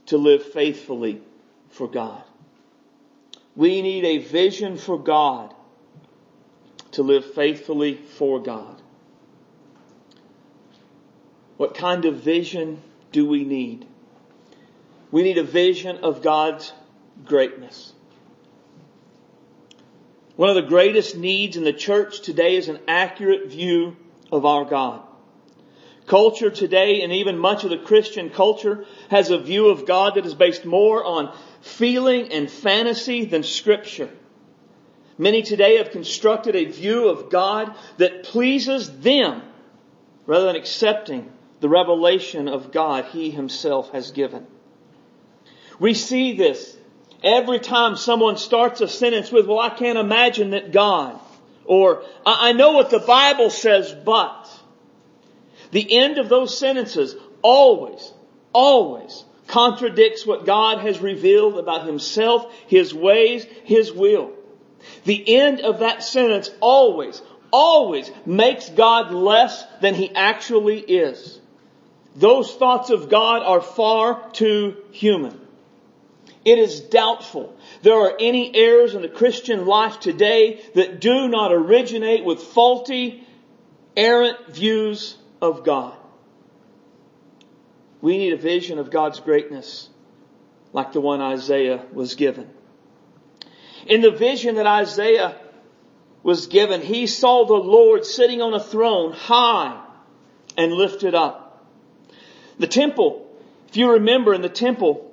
to 0.07 0.17
live 0.17 0.43
faithfully 0.43 1.21
for 1.69 1.87
God. 1.87 2.21
We 3.57 3.81
need 3.81 4.05
a 4.05 4.19
vision 4.19 4.77
for 4.77 4.99
God 4.99 5.51
to 6.91 7.01
live 7.01 7.33
faithfully 7.33 7.95
for 7.95 8.39
God. 8.39 8.79
What 11.57 11.73
kind 11.73 12.05
of 12.05 12.17
vision 12.17 12.83
do 13.11 13.27
we 13.27 13.43
need? 13.43 13.87
We 15.09 15.23
need 15.23 15.39
a 15.39 15.43
vision 15.43 15.97
of 15.97 16.21
God's 16.21 16.71
greatness. 17.25 17.93
One 20.35 20.49
of 20.49 20.55
the 20.55 20.61
greatest 20.61 21.17
needs 21.17 21.57
in 21.57 21.63
the 21.63 21.73
church 21.73 22.21
today 22.21 22.57
is 22.57 22.67
an 22.67 22.79
accurate 22.87 23.47
view 23.47 23.97
of 24.31 24.45
our 24.45 24.65
God. 24.65 25.01
Culture 26.07 26.49
today 26.49 27.01
and 27.01 27.11
even 27.11 27.37
much 27.37 27.65
of 27.65 27.69
the 27.69 27.77
Christian 27.77 28.29
culture 28.29 28.85
has 29.09 29.29
a 29.29 29.37
view 29.37 29.67
of 29.67 29.85
God 29.85 30.15
that 30.15 30.25
is 30.25 30.33
based 30.33 30.65
more 30.65 31.03
on 31.03 31.35
feeling 31.61 32.31
and 32.31 32.49
fantasy 32.49 33.25
than 33.25 33.43
scripture. 33.43 34.09
Many 35.17 35.41
today 35.41 35.77
have 35.77 35.91
constructed 35.91 36.55
a 36.55 36.65
view 36.65 37.09
of 37.09 37.29
God 37.29 37.75
that 37.97 38.23
pleases 38.23 38.99
them 38.99 39.41
rather 40.25 40.45
than 40.45 40.55
accepting 40.55 41.29
the 41.59 41.67
revelation 41.67 42.47
of 42.47 42.71
God 42.71 43.05
He 43.05 43.29
Himself 43.29 43.91
has 43.91 44.11
given. 44.11 44.47
We 45.77 45.93
see 45.93 46.37
this 46.37 46.77
every 47.21 47.59
time 47.59 47.97
someone 47.97 48.37
starts 48.37 48.79
a 48.79 48.87
sentence 48.87 49.29
with, 49.29 49.45
well, 49.45 49.59
I 49.59 49.69
can't 49.69 49.97
imagine 49.97 50.51
that 50.51 50.71
God, 50.71 51.19
or 51.65 52.03
I 52.25 52.53
know 52.53 52.71
what 52.71 52.91
the 52.91 52.99
Bible 52.99 53.49
says, 53.49 53.93
but 53.93 54.49
the 55.71 55.97
end 55.97 56.17
of 56.17 56.29
those 56.29 56.57
sentences 56.57 57.15
always, 57.41 58.11
always 58.53 59.23
contradicts 59.47 60.25
what 60.25 60.45
God 60.45 60.79
has 60.79 60.99
revealed 60.99 61.57
about 61.57 61.85
Himself, 61.85 62.53
His 62.67 62.93
ways, 62.93 63.45
His 63.63 63.91
will. 63.91 64.33
The 65.05 65.37
end 65.37 65.61
of 65.61 65.79
that 65.79 66.03
sentence 66.03 66.49
always, 66.59 67.21
always 67.51 68.11
makes 68.25 68.69
God 68.69 69.11
less 69.11 69.63
than 69.81 69.95
He 69.95 70.13
actually 70.13 70.79
is. 70.79 71.39
Those 72.15 72.53
thoughts 72.55 72.89
of 72.89 73.09
God 73.09 73.43
are 73.43 73.61
far 73.61 74.29
too 74.31 74.75
human. 74.91 75.39
It 76.43 76.59
is 76.59 76.79
doubtful 76.79 77.57
there 77.81 77.95
are 77.95 78.15
any 78.19 78.55
errors 78.55 78.95
in 78.95 79.01
the 79.01 79.09
Christian 79.09 79.65
life 79.65 79.99
today 79.99 80.61
that 80.75 80.99
do 80.99 81.27
not 81.27 81.51
originate 81.51 82.23
with 82.23 82.41
faulty, 82.41 83.25
errant 83.95 84.47
views 84.47 85.15
of 85.41 85.63
God. 85.63 85.95
We 88.01 88.17
need 88.17 88.33
a 88.33 88.37
vision 88.37 88.79
of 88.79 88.91
God's 88.91 89.19
greatness 89.19 89.89
like 90.73 90.91
the 90.91 91.01
one 91.01 91.21
Isaiah 91.21 91.83
was 91.93 92.15
given. 92.15 92.49
In 93.87 94.01
the 94.01 94.11
vision 94.11 94.55
that 94.55 94.67
Isaiah 94.67 95.35
was 96.23 96.47
given, 96.47 96.81
he 96.81 97.07
saw 97.07 97.45
the 97.45 97.53
Lord 97.53 98.05
sitting 98.05 98.41
on 98.41 98.53
a 98.53 98.59
throne 98.59 99.13
high 99.13 99.81
and 100.57 100.73
lifted 100.73 101.15
up. 101.15 101.65
The 102.59 102.67
temple, 102.67 103.27
if 103.69 103.77
you 103.77 103.91
remember 103.93 104.33
in 104.33 104.41
the 104.41 104.49
temple 104.49 105.11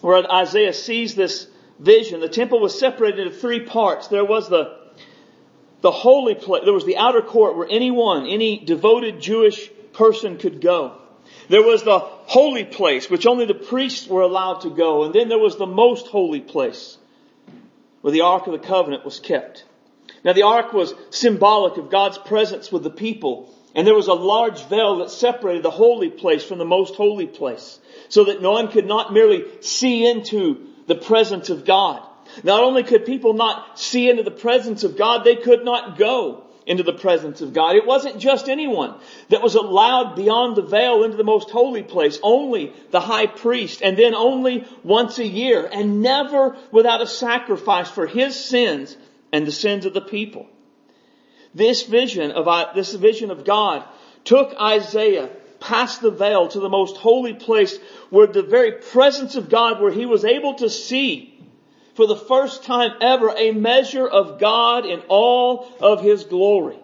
where 0.00 0.24
Isaiah 0.30 0.72
sees 0.72 1.14
this 1.14 1.48
vision, 1.78 2.20
the 2.20 2.28
temple 2.28 2.60
was 2.60 2.78
separated 2.78 3.26
into 3.26 3.36
three 3.38 3.60
parts. 3.60 4.08
There 4.08 4.24
was 4.24 4.48
the, 4.48 4.77
the 5.80 5.90
holy 5.90 6.34
place, 6.34 6.62
there 6.64 6.72
was 6.72 6.84
the 6.84 6.96
outer 6.96 7.22
court 7.22 7.56
where 7.56 7.68
anyone, 7.70 8.26
any 8.26 8.58
devoted 8.64 9.20
Jewish 9.20 9.70
person 9.92 10.36
could 10.38 10.60
go. 10.60 10.96
There 11.48 11.62
was 11.62 11.82
the 11.82 11.98
holy 11.98 12.64
place, 12.64 13.08
which 13.08 13.26
only 13.26 13.46
the 13.46 13.54
priests 13.54 14.06
were 14.06 14.22
allowed 14.22 14.62
to 14.62 14.70
go. 14.70 15.04
And 15.04 15.14
then 15.14 15.28
there 15.28 15.38
was 15.38 15.56
the 15.56 15.66
most 15.66 16.06
holy 16.08 16.40
place, 16.40 16.98
where 18.00 18.12
the 18.12 18.22
Ark 18.22 18.46
of 18.46 18.52
the 18.52 18.58
Covenant 18.66 19.04
was 19.04 19.20
kept. 19.20 19.64
Now 20.24 20.32
the 20.32 20.42
Ark 20.42 20.72
was 20.72 20.94
symbolic 21.10 21.78
of 21.78 21.90
God's 21.90 22.18
presence 22.18 22.72
with 22.72 22.82
the 22.82 22.90
people. 22.90 23.54
And 23.74 23.86
there 23.86 23.94
was 23.94 24.08
a 24.08 24.14
large 24.14 24.64
veil 24.64 24.98
that 24.98 25.10
separated 25.10 25.62
the 25.62 25.70
holy 25.70 26.10
place 26.10 26.42
from 26.42 26.58
the 26.58 26.64
most 26.64 26.96
holy 26.96 27.26
place. 27.26 27.78
So 28.08 28.24
that 28.24 28.42
no 28.42 28.52
one 28.52 28.68
could 28.68 28.86
not 28.86 29.12
merely 29.12 29.44
see 29.60 30.08
into 30.08 30.66
the 30.86 30.96
presence 30.96 31.50
of 31.50 31.64
God. 31.64 32.02
Not 32.44 32.62
only 32.62 32.82
could 32.82 33.06
people 33.06 33.34
not 33.34 33.78
see 33.78 34.08
into 34.08 34.22
the 34.22 34.30
presence 34.30 34.84
of 34.84 34.96
God, 34.96 35.24
they 35.24 35.36
could 35.36 35.64
not 35.64 35.98
go 35.98 36.44
into 36.68 36.82
the 36.82 36.92
presence 36.92 37.40
of 37.40 37.54
God. 37.54 37.76
It 37.76 37.86
wasn't 37.86 38.18
just 38.18 38.48
anyone 38.48 38.94
that 39.30 39.42
was 39.42 39.54
allowed 39.54 40.14
beyond 40.14 40.54
the 40.54 40.62
veil 40.62 41.02
into 41.02 41.16
the 41.16 41.24
most 41.24 41.48
holy 41.48 41.82
place. 41.82 42.18
Only 42.22 42.74
the 42.90 43.00
high 43.00 43.26
priest 43.26 43.80
and 43.82 43.96
then 43.96 44.14
only 44.14 44.66
once 44.84 45.18
a 45.18 45.26
year 45.26 45.66
and 45.70 46.02
never 46.02 46.56
without 46.70 47.00
a 47.00 47.06
sacrifice 47.06 47.88
for 47.88 48.06
his 48.06 48.36
sins 48.36 48.96
and 49.32 49.46
the 49.46 49.52
sins 49.52 49.86
of 49.86 49.94
the 49.94 50.02
people. 50.02 50.46
This 51.54 51.84
vision 51.84 52.32
of, 52.32 52.46
uh, 52.46 52.72
this 52.74 52.92
vision 52.92 53.30
of 53.30 53.46
God 53.46 53.84
took 54.24 54.54
Isaiah 54.60 55.30
past 55.60 56.02
the 56.02 56.10
veil 56.10 56.48
to 56.48 56.60
the 56.60 56.68
most 56.68 56.98
holy 56.98 57.32
place 57.32 57.78
where 58.10 58.26
the 58.26 58.42
very 58.42 58.72
presence 58.72 59.36
of 59.36 59.48
God 59.48 59.80
where 59.80 59.90
he 59.90 60.04
was 60.04 60.26
able 60.26 60.54
to 60.56 60.68
see 60.68 61.27
for 61.98 62.06
the 62.06 62.14
first 62.14 62.62
time 62.62 62.92
ever 63.00 63.34
a 63.36 63.50
measure 63.50 64.06
of 64.06 64.38
God 64.38 64.86
in 64.86 65.00
all 65.08 65.66
of 65.80 66.00
His 66.00 66.22
glory. 66.22 66.78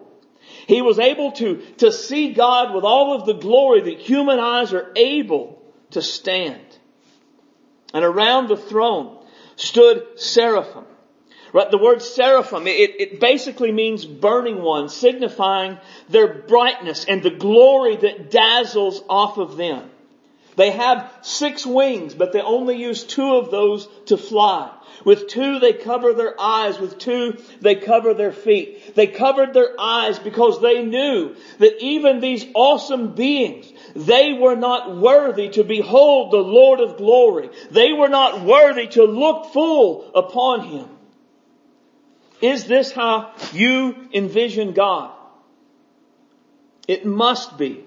He 0.67 0.81
was 0.81 0.99
able 0.99 1.31
to, 1.31 1.61
to 1.77 1.93
see 1.93 2.33
God 2.33 2.75
with 2.75 2.83
all 2.83 3.15
of 3.15 3.25
the 3.25 3.35
glory 3.35 3.79
that 3.79 3.97
human 3.97 4.39
eyes 4.39 4.73
are 4.73 4.91
able 4.97 5.63
to 5.91 6.01
stand. 6.01 6.59
And 7.93 8.03
around 8.03 8.49
the 8.49 8.57
throne 8.57 9.17
stood 9.55 10.19
seraphim. 10.19 10.83
Right, 11.53 11.71
the 11.71 11.77
word 11.77 12.01
seraphim, 12.01 12.67
it, 12.67 12.99
it 12.99 13.19
basically 13.21 13.71
means 13.71 14.03
burning 14.03 14.61
one, 14.61 14.89
signifying 14.89 15.77
their 16.09 16.27
brightness 16.27 17.05
and 17.05 17.23
the 17.23 17.29
glory 17.29 17.95
that 17.95 18.31
dazzles 18.31 19.01
off 19.07 19.37
of 19.37 19.55
them. 19.55 19.91
They 20.55 20.71
have 20.71 21.11
six 21.21 21.65
wings, 21.65 22.13
but 22.13 22.31
they 22.31 22.41
only 22.41 22.77
use 22.77 23.03
two 23.03 23.35
of 23.35 23.51
those 23.51 23.87
to 24.05 24.17
fly. 24.17 24.71
With 25.03 25.27
two, 25.27 25.59
they 25.59 25.73
cover 25.73 26.13
their 26.13 26.39
eyes. 26.39 26.79
With 26.79 26.97
two, 26.97 27.37
they 27.61 27.75
cover 27.75 28.13
their 28.13 28.31
feet. 28.31 28.95
They 28.95 29.07
covered 29.07 29.53
their 29.53 29.79
eyes 29.79 30.17
because 30.17 30.61
they 30.61 30.83
knew 30.83 31.35
that 31.59 31.83
even 31.83 32.21
these 32.21 32.45
awesome 32.53 33.13
beings, 33.13 33.71
they 33.95 34.33
were 34.33 34.55
not 34.55 34.95
worthy 34.95 35.49
to 35.49 35.63
behold 35.63 36.31
the 36.31 36.37
Lord 36.37 36.79
of 36.79 36.97
glory. 36.97 37.49
They 37.71 37.91
were 37.91 38.09
not 38.09 38.41
worthy 38.41 38.87
to 38.87 39.03
look 39.03 39.51
full 39.51 40.11
upon 40.15 40.61
Him. 40.61 40.89
Is 42.41 42.65
this 42.65 42.91
how 42.91 43.33
you 43.53 43.95
envision 44.13 44.73
God? 44.73 45.11
It 46.87 47.05
must 47.05 47.57
be. 47.57 47.83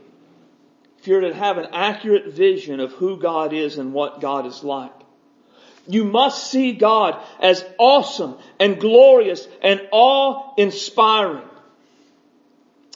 You're 1.09 1.23
to 1.23 1.35
have 1.35 1.57
an 1.57 1.69
accurate 1.73 2.35
vision 2.35 2.81
of 2.81 2.93
who 2.93 3.17
God 3.17 3.55
is 3.55 3.79
and 3.79 3.95
what 3.95 4.21
God 4.21 4.45
is 4.45 4.62
like. 4.62 4.93
You 5.87 6.05
must 6.05 6.50
see 6.50 6.73
God 6.73 7.19
as 7.41 7.65
awesome 7.79 8.37
and 8.61 8.79
glorious 8.79 9.49
and 9.62 9.81
awe-inspiring. 9.91 11.49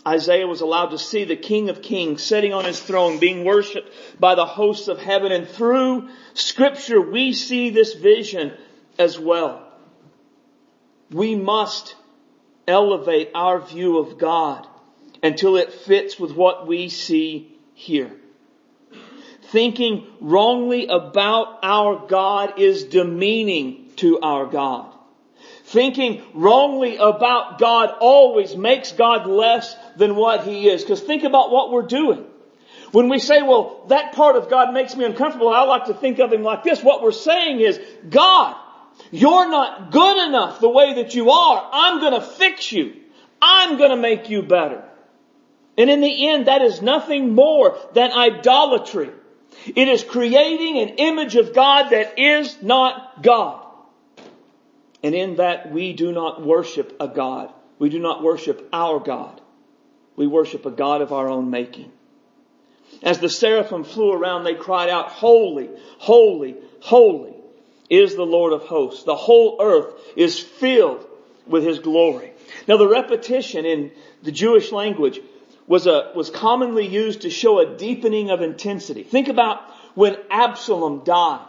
Isaiah 0.06 0.46
was 0.46 0.60
allowed 0.60 0.88
to 0.88 0.98
see 0.98 1.24
the 1.24 1.36
King 1.36 1.70
of 1.70 1.80
Kings 1.80 2.22
sitting 2.22 2.52
on 2.52 2.66
his 2.66 2.78
throne 2.78 3.18
being 3.18 3.46
worshiped 3.46 3.90
by 4.20 4.34
the 4.34 4.44
hosts 4.44 4.88
of 4.88 4.98
heaven 4.98 5.32
and 5.32 5.48
through 5.48 6.10
scripture 6.34 7.00
we 7.00 7.32
see 7.32 7.70
this 7.70 7.94
vision 7.94 8.52
as 8.98 9.18
well. 9.18 9.66
We 11.10 11.34
must 11.34 11.94
elevate 12.68 13.30
our 13.34 13.58
view 13.58 13.96
of 13.96 14.18
God 14.18 14.66
until 15.22 15.56
it 15.56 15.72
fits 15.72 16.20
with 16.20 16.32
what 16.32 16.66
we 16.66 16.90
see 16.90 17.51
here 17.74 18.12
thinking 19.52 20.06
wrongly 20.20 20.86
about 20.86 21.58
our 21.62 22.06
God 22.08 22.58
is 22.58 22.84
demeaning 22.84 23.90
to 23.96 24.18
our 24.20 24.46
God. 24.46 24.94
Thinking 25.64 26.22
wrongly 26.32 26.96
about 26.96 27.58
God 27.58 27.94
always 28.00 28.56
makes 28.56 28.92
God 28.92 29.26
less 29.26 29.76
than 29.96 30.16
what 30.16 30.44
He 30.44 30.68
is. 30.68 30.82
Because 30.82 31.02
think 31.02 31.24
about 31.24 31.50
what 31.50 31.70
we're 31.70 31.86
doing. 31.86 32.24
When 32.92 33.10
we 33.10 33.18
say, 33.18 33.42
well, 33.42 33.84
that 33.88 34.12
part 34.12 34.36
of 34.36 34.48
God 34.48 34.72
makes 34.72 34.96
me 34.96 35.04
uncomfortable, 35.04 35.50
I 35.50 35.64
like 35.64 35.86
to 35.86 35.94
think 35.94 36.18
of 36.18 36.32
Him 36.32 36.42
like 36.42 36.64
this. 36.64 36.82
What 36.82 37.02
we're 37.02 37.12
saying 37.12 37.60
is, 37.60 37.78
God, 38.08 38.56
you're 39.10 39.50
not 39.50 39.92
good 39.92 40.28
enough 40.28 40.60
the 40.60 40.68
way 40.68 40.94
that 40.94 41.14
you 41.14 41.30
are. 41.30 41.70
I'm 41.72 42.00
gonna 42.00 42.22
fix 42.22 42.72
you. 42.72 42.96
I'm 43.40 43.76
gonna 43.76 43.96
make 43.96 44.30
you 44.30 44.42
better. 44.42 44.82
And 45.76 45.88
in 45.88 46.00
the 46.00 46.28
end, 46.28 46.46
that 46.46 46.62
is 46.62 46.82
nothing 46.82 47.34
more 47.34 47.78
than 47.94 48.12
idolatry. 48.12 49.10
It 49.74 49.88
is 49.88 50.04
creating 50.04 50.78
an 50.78 50.88
image 50.96 51.36
of 51.36 51.54
God 51.54 51.90
that 51.90 52.18
is 52.18 52.62
not 52.62 53.22
God. 53.22 53.64
And 55.02 55.14
in 55.14 55.36
that 55.36 55.72
we 55.72 55.92
do 55.92 56.12
not 56.12 56.44
worship 56.44 56.96
a 57.00 57.08
God. 57.08 57.52
We 57.78 57.88
do 57.88 57.98
not 57.98 58.22
worship 58.22 58.68
our 58.72 59.00
God. 59.00 59.40
We 60.14 60.26
worship 60.26 60.66
a 60.66 60.70
God 60.70 61.00
of 61.00 61.12
our 61.12 61.28
own 61.28 61.50
making. 61.50 61.90
As 63.02 63.18
the 63.18 63.28
seraphim 63.28 63.84
flew 63.84 64.12
around, 64.12 64.44
they 64.44 64.54
cried 64.54 64.90
out, 64.90 65.08
Holy, 65.08 65.70
holy, 65.98 66.56
holy 66.80 67.34
is 67.88 68.14
the 68.14 68.22
Lord 68.22 68.52
of 68.52 68.62
hosts. 68.62 69.04
The 69.04 69.16
whole 69.16 69.56
earth 69.60 69.94
is 70.16 70.38
filled 70.38 71.04
with 71.46 71.64
His 71.64 71.80
glory. 71.80 72.32
Now 72.68 72.76
the 72.76 72.88
repetition 72.88 73.64
in 73.64 73.90
the 74.22 74.32
Jewish 74.32 74.70
language 74.70 75.20
was 75.66 75.86
a, 75.86 76.12
was 76.14 76.30
commonly 76.30 76.86
used 76.86 77.22
to 77.22 77.30
show 77.30 77.58
a 77.58 77.76
deepening 77.76 78.30
of 78.30 78.42
intensity. 78.42 79.02
Think 79.02 79.28
about 79.28 79.62
when 79.94 80.16
Absalom 80.30 81.04
died 81.04 81.46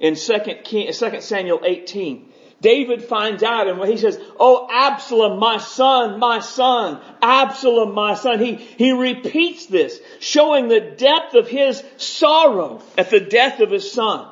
in 0.00 0.14
2, 0.14 0.38
King, 0.64 0.92
2 0.92 1.20
Samuel 1.20 1.60
18. 1.64 2.32
David 2.60 3.04
finds 3.04 3.42
out 3.44 3.68
and 3.68 3.82
he 3.84 3.96
says, 3.96 4.20
Oh, 4.38 4.68
Absalom, 4.70 5.38
my 5.38 5.58
son, 5.58 6.18
my 6.18 6.40
son, 6.40 7.00
Absalom, 7.22 7.94
my 7.94 8.14
son, 8.14 8.40
he, 8.40 8.54
he 8.54 8.92
repeats 8.92 9.66
this, 9.66 10.00
showing 10.18 10.66
the 10.66 10.80
depth 10.80 11.34
of 11.34 11.46
his 11.46 11.82
sorrow 11.98 12.82
at 12.96 13.10
the 13.10 13.20
death 13.20 13.60
of 13.60 13.70
his 13.70 13.90
son. 13.92 14.28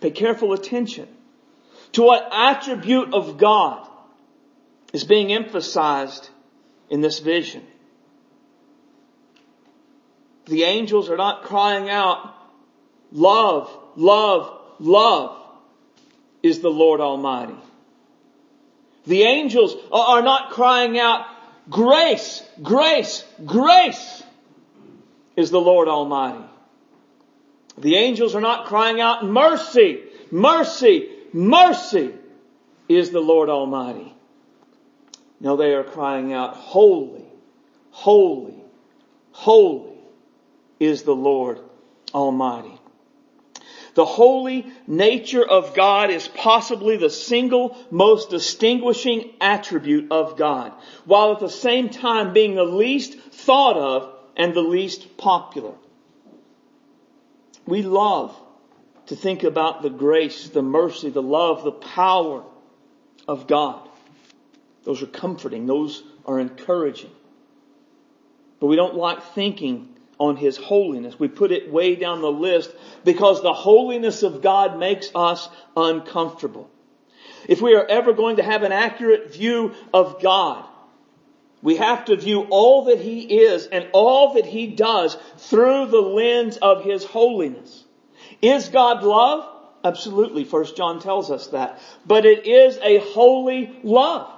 Pay 0.00 0.10
careful 0.10 0.54
attention 0.54 1.06
to 1.92 2.02
what 2.02 2.28
attribute 2.32 3.12
of 3.12 3.36
God 3.36 3.86
is 4.94 5.04
being 5.04 5.32
emphasized 5.32 6.30
in 6.90 7.00
this 7.00 7.20
vision. 7.20 7.64
The 10.46 10.64
angels 10.64 11.08
are 11.08 11.16
not 11.16 11.44
crying 11.44 11.88
out, 11.88 12.34
love, 13.12 13.70
love, 13.96 14.58
love 14.80 15.36
is 16.42 16.58
the 16.60 16.70
Lord 16.70 17.00
Almighty. 17.00 17.54
The 19.06 19.22
angels 19.22 19.76
are 19.92 20.22
not 20.22 20.50
crying 20.50 20.98
out, 20.98 21.24
grace, 21.70 22.42
grace, 22.62 23.24
grace 23.46 24.22
is 25.36 25.50
the 25.50 25.60
Lord 25.60 25.88
Almighty. 25.88 26.44
The 27.78 27.96
angels 27.96 28.34
are 28.34 28.40
not 28.40 28.66
crying 28.66 29.00
out, 29.00 29.24
mercy, 29.24 30.02
mercy, 30.30 31.08
mercy 31.32 32.12
is 32.88 33.10
the 33.10 33.20
Lord 33.20 33.48
Almighty. 33.48 34.12
No, 35.40 35.56
they 35.56 35.74
are 35.74 35.84
crying 35.84 36.32
out, 36.32 36.54
holy, 36.54 37.24
holy, 37.90 38.62
holy 39.32 39.98
is 40.78 41.02
the 41.02 41.14
Lord 41.14 41.60
Almighty. 42.12 42.78
The 43.94 44.04
holy 44.04 44.66
nature 44.86 45.44
of 45.44 45.74
God 45.74 46.10
is 46.10 46.28
possibly 46.28 46.96
the 46.96 47.10
single 47.10 47.76
most 47.90 48.30
distinguishing 48.30 49.32
attribute 49.40 50.12
of 50.12 50.36
God, 50.36 50.72
while 51.06 51.32
at 51.32 51.40
the 51.40 51.50
same 51.50 51.88
time 51.88 52.32
being 52.32 52.54
the 52.54 52.64
least 52.64 53.18
thought 53.18 53.76
of 53.76 54.14
and 54.36 54.54
the 54.54 54.62
least 54.62 55.16
popular. 55.16 55.74
We 57.66 57.82
love 57.82 58.34
to 59.06 59.16
think 59.16 59.42
about 59.42 59.82
the 59.82 59.90
grace, 59.90 60.48
the 60.48 60.62
mercy, 60.62 61.10
the 61.10 61.22
love, 61.22 61.64
the 61.64 61.72
power 61.72 62.44
of 63.26 63.46
God. 63.46 63.89
Those 64.84 65.02
are 65.02 65.06
comforting. 65.06 65.66
Those 65.66 66.02
are 66.26 66.38
encouraging. 66.38 67.10
But 68.60 68.66
we 68.66 68.76
don't 68.76 68.94
like 68.94 69.22
thinking 69.34 69.88
on 70.18 70.36
His 70.36 70.56
holiness. 70.56 71.18
We 71.18 71.28
put 71.28 71.50
it 71.50 71.70
way 71.70 71.96
down 71.96 72.20
the 72.20 72.30
list 72.30 72.70
because 73.04 73.42
the 73.42 73.52
holiness 73.52 74.22
of 74.22 74.42
God 74.42 74.78
makes 74.78 75.10
us 75.14 75.48
uncomfortable. 75.76 76.70
If 77.48 77.62
we 77.62 77.74
are 77.74 77.86
ever 77.86 78.12
going 78.12 78.36
to 78.36 78.42
have 78.42 78.62
an 78.62 78.72
accurate 78.72 79.32
view 79.32 79.74
of 79.94 80.20
God, 80.20 80.64
we 81.62 81.76
have 81.76 82.06
to 82.06 82.16
view 82.16 82.46
all 82.50 82.84
that 82.84 83.00
He 83.00 83.20
is 83.20 83.66
and 83.66 83.88
all 83.92 84.34
that 84.34 84.46
He 84.46 84.66
does 84.66 85.16
through 85.38 85.86
the 85.86 86.00
lens 86.00 86.56
of 86.58 86.84
His 86.84 87.04
holiness. 87.04 87.84
Is 88.42 88.68
God 88.68 89.02
love? 89.02 89.46
Absolutely. 89.82 90.44
First 90.44 90.76
John 90.76 91.00
tells 91.00 91.30
us 91.30 91.48
that. 91.48 91.80
But 92.06 92.26
it 92.26 92.46
is 92.46 92.78
a 92.82 92.98
holy 92.98 93.78
love. 93.82 94.30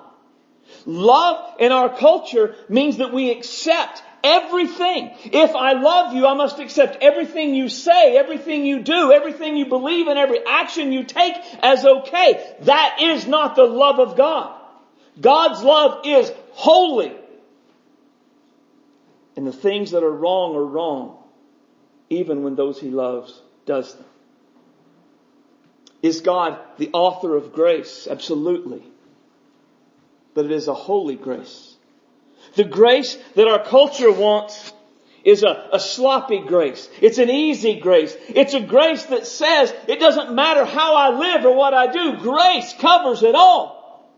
Love 0.86 1.56
in 1.58 1.72
our 1.72 1.96
culture 1.96 2.54
means 2.68 2.98
that 2.98 3.12
we 3.12 3.30
accept 3.30 4.02
everything. 4.24 5.10
If 5.24 5.54
I 5.54 5.72
love 5.72 6.14
you, 6.14 6.26
I 6.26 6.34
must 6.34 6.58
accept 6.58 7.02
everything 7.02 7.54
you 7.54 7.68
say, 7.68 8.16
everything 8.16 8.64
you 8.64 8.82
do, 8.82 9.12
everything 9.12 9.56
you 9.56 9.66
believe, 9.66 10.06
and 10.06 10.18
every 10.18 10.40
action 10.46 10.92
you 10.92 11.04
take 11.04 11.34
as 11.62 11.84
okay. 11.84 12.56
That 12.62 12.98
is 13.00 13.26
not 13.26 13.56
the 13.56 13.64
love 13.64 13.98
of 13.98 14.16
God. 14.16 14.58
God's 15.20 15.62
love 15.62 16.06
is 16.06 16.32
holy. 16.52 17.12
And 19.36 19.46
the 19.46 19.52
things 19.52 19.92
that 19.92 20.02
are 20.02 20.12
wrong 20.12 20.54
are 20.54 20.64
wrong, 20.64 21.18
even 22.10 22.42
when 22.42 22.54
those 22.54 22.78
he 22.80 22.90
loves 22.90 23.40
does 23.66 23.94
them. 23.94 24.04
Is 26.02 26.20
God 26.20 26.58
the 26.78 26.90
author 26.92 27.36
of 27.36 27.52
grace? 27.52 28.08
Absolutely. 28.10 28.82
But 30.34 30.46
it 30.46 30.52
is 30.52 30.68
a 30.68 30.74
holy 30.74 31.16
grace. 31.16 31.76
The 32.54 32.64
grace 32.64 33.16
that 33.34 33.48
our 33.48 33.64
culture 33.64 34.12
wants 34.12 34.72
is 35.24 35.42
a, 35.42 35.68
a, 35.72 35.80
sloppy 35.80 36.40
grace. 36.40 36.88
It's 37.00 37.18
an 37.18 37.30
easy 37.30 37.78
grace. 37.78 38.16
It's 38.28 38.54
a 38.54 38.60
grace 38.60 39.04
that 39.04 39.26
says 39.26 39.72
it 39.86 40.00
doesn't 40.00 40.34
matter 40.34 40.64
how 40.64 40.96
I 40.96 41.16
live 41.16 41.44
or 41.44 41.54
what 41.54 41.74
I 41.74 41.92
do. 41.92 42.16
Grace 42.18 42.74
covers 42.80 43.22
it 43.22 43.34
all. 43.34 44.10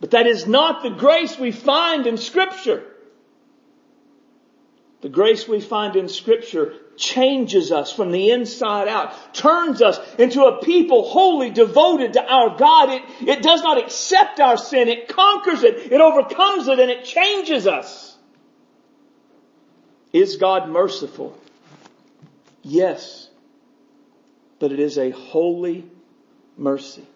But 0.00 0.12
that 0.12 0.26
is 0.26 0.46
not 0.46 0.82
the 0.82 0.90
grace 0.90 1.38
we 1.38 1.50
find 1.50 2.06
in 2.06 2.16
scripture. 2.16 2.84
The 5.02 5.08
grace 5.08 5.48
we 5.48 5.60
find 5.60 5.96
in 5.96 6.08
scripture 6.08 6.74
changes 6.96 7.72
us 7.72 7.90
from 7.90 8.12
the 8.12 8.30
inside 8.30 8.86
out, 8.86 9.34
turns 9.34 9.80
us 9.80 9.98
into 10.16 10.44
a 10.44 10.62
people 10.62 11.08
wholly 11.08 11.48
devoted 11.48 12.12
to 12.14 12.22
our 12.22 12.58
God. 12.58 12.90
It, 12.90 13.02
it 13.26 13.42
does 13.42 13.62
not 13.62 13.78
accept 13.78 14.40
our 14.40 14.58
sin. 14.58 14.88
It 14.88 15.08
conquers 15.08 15.62
it. 15.62 15.90
It 15.90 16.00
overcomes 16.02 16.68
it 16.68 16.78
and 16.78 16.90
it 16.90 17.04
changes 17.04 17.66
us. 17.66 18.14
Is 20.12 20.36
God 20.36 20.68
merciful? 20.68 21.38
Yes. 22.62 23.30
But 24.58 24.72
it 24.72 24.80
is 24.80 24.98
a 24.98 25.10
holy 25.10 25.88
mercy. 26.58 27.06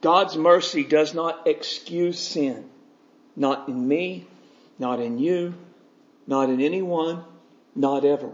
God's 0.00 0.38
mercy 0.38 0.84
does 0.84 1.12
not 1.12 1.46
excuse 1.46 2.18
sin. 2.18 2.70
Not 3.36 3.68
in 3.68 3.86
me, 3.86 4.26
not 4.78 5.00
in 5.00 5.18
you, 5.18 5.54
not 6.30 6.48
in 6.48 6.60
anyone, 6.60 7.24
not 7.74 8.04
ever. 8.04 8.30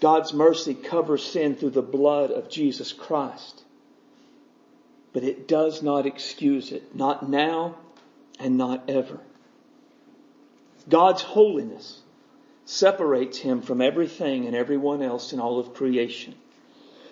God's 0.00 0.32
mercy 0.32 0.72
covers 0.72 1.24
sin 1.24 1.56
through 1.56 1.70
the 1.70 1.82
blood 1.82 2.30
of 2.30 2.48
Jesus 2.48 2.92
Christ. 2.92 3.64
But 5.12 5.24
it 5.24 5.48
does 5.48 5.82
not 5.82 6.06
excuse 6.06 6.70
it. 6.70 6.94
Not 6.94 7.28
now 7.28 7.76
and 8.38 8.56
not 8.56 8.88
ever. 8.88 9.18
God's 10.88 11.22
holiness 11.22 12.02
separates 12.66 13.38
him 13.38 13.60
from 13.60 13.80
everything 13.80 14.46
and 14.46 14.54
everyone 14.54 15.02
else 15.02 15.32
in 15.32 15.40
all 15.40 15.58
of 15.58 15.74
creation. 15.74 16.36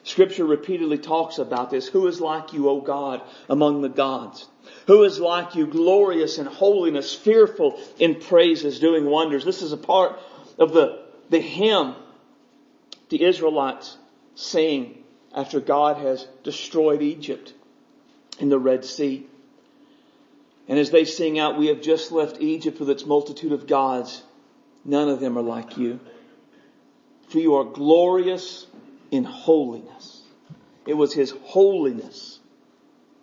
Scripture 0.07 0.47
repeatedly 0.47 0.99
talks 0.99 1.39
about 1.39 1.69
this. 1.69 1.89
Who 1.89 2.07
is 2.07 2.21
like 2.21 2.53
you, 2.53 2.69
O 2.69 2.81
God, 2.81 3.23
among 3.49 3.83
the 3.83 3.89
gods? 3.89 4.47
Who 4.87 5.03
is 5.03 5.19
like 5.19 5.57
you, 5.57 5.67
glorious 5.67 6.39
in 6.39 6.47
holiness, 6.47 7.13
fearful 7.13 7.81
in 7.99 8.21
praises, 8.21 8.79
doing 8.79 9.07
wonders? 9.07 9.45
This 9.45 9.63
is 9.63 9.73
a 9.73 9.77
part 9.77 10.17
of 10.61 10.73
the, 10.73 11.03
the 11.29 11.41
hymn 11.41 11.97
the 13.09 13.25
Israelites 13.25 13.99
sing 14.37 15.03
after 15.35 15.59
God 15.59 15.97
has 15.97 16.25
destroyed 16.45 17.03
Egypt 17.03 17.53
in 18.39 18.49
the 18.49 18.61
Red 18.61 18.85
Sea. 18.85 19.27
And 20.69 20.79
as 20.79 20.93
they 20.93 21.05
sing 21.05 21.41
out, 21.41 21.59
we 21.59 21.67
have 21.67 21.81
just 21.81 22.13
left 22.13 22.41
Egypt 22.41 22.79
with 22.79 22.91
its 22.91 23.05
multitude 23.05 23.51
of 23.51 23.67
gods. 23.67 24.23
None 24.85 25.09
of 25.09 25.19
them 25.19 25.37
are 25.37 25.43
like 25.43 25.77
you. 25.77 25.99
For 27.29 27.41
you 27.41 27.57
are 27.57 27.65
glorious 27.65 28.67
in 29.11 29.25
holiness. 29.25 30.23
It 30.87 30.95
was 30.95 31.13
his 31.13 31.33
holiness 31.43 32.39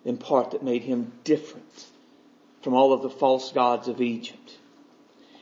in 0.04 0.18
part 0.18 0.50
that 0.50 0.62
made 0.62 0.82
him 0.82 1.12
different 1.24 1.86
from 2.62 2.74
all 2.74 2.92
of 2.92 3.02
the 3.02 3.10
false 3.10 3.52
gods 3.52 3.88
of 3.88 4.00
Egypt. 4.00 4.58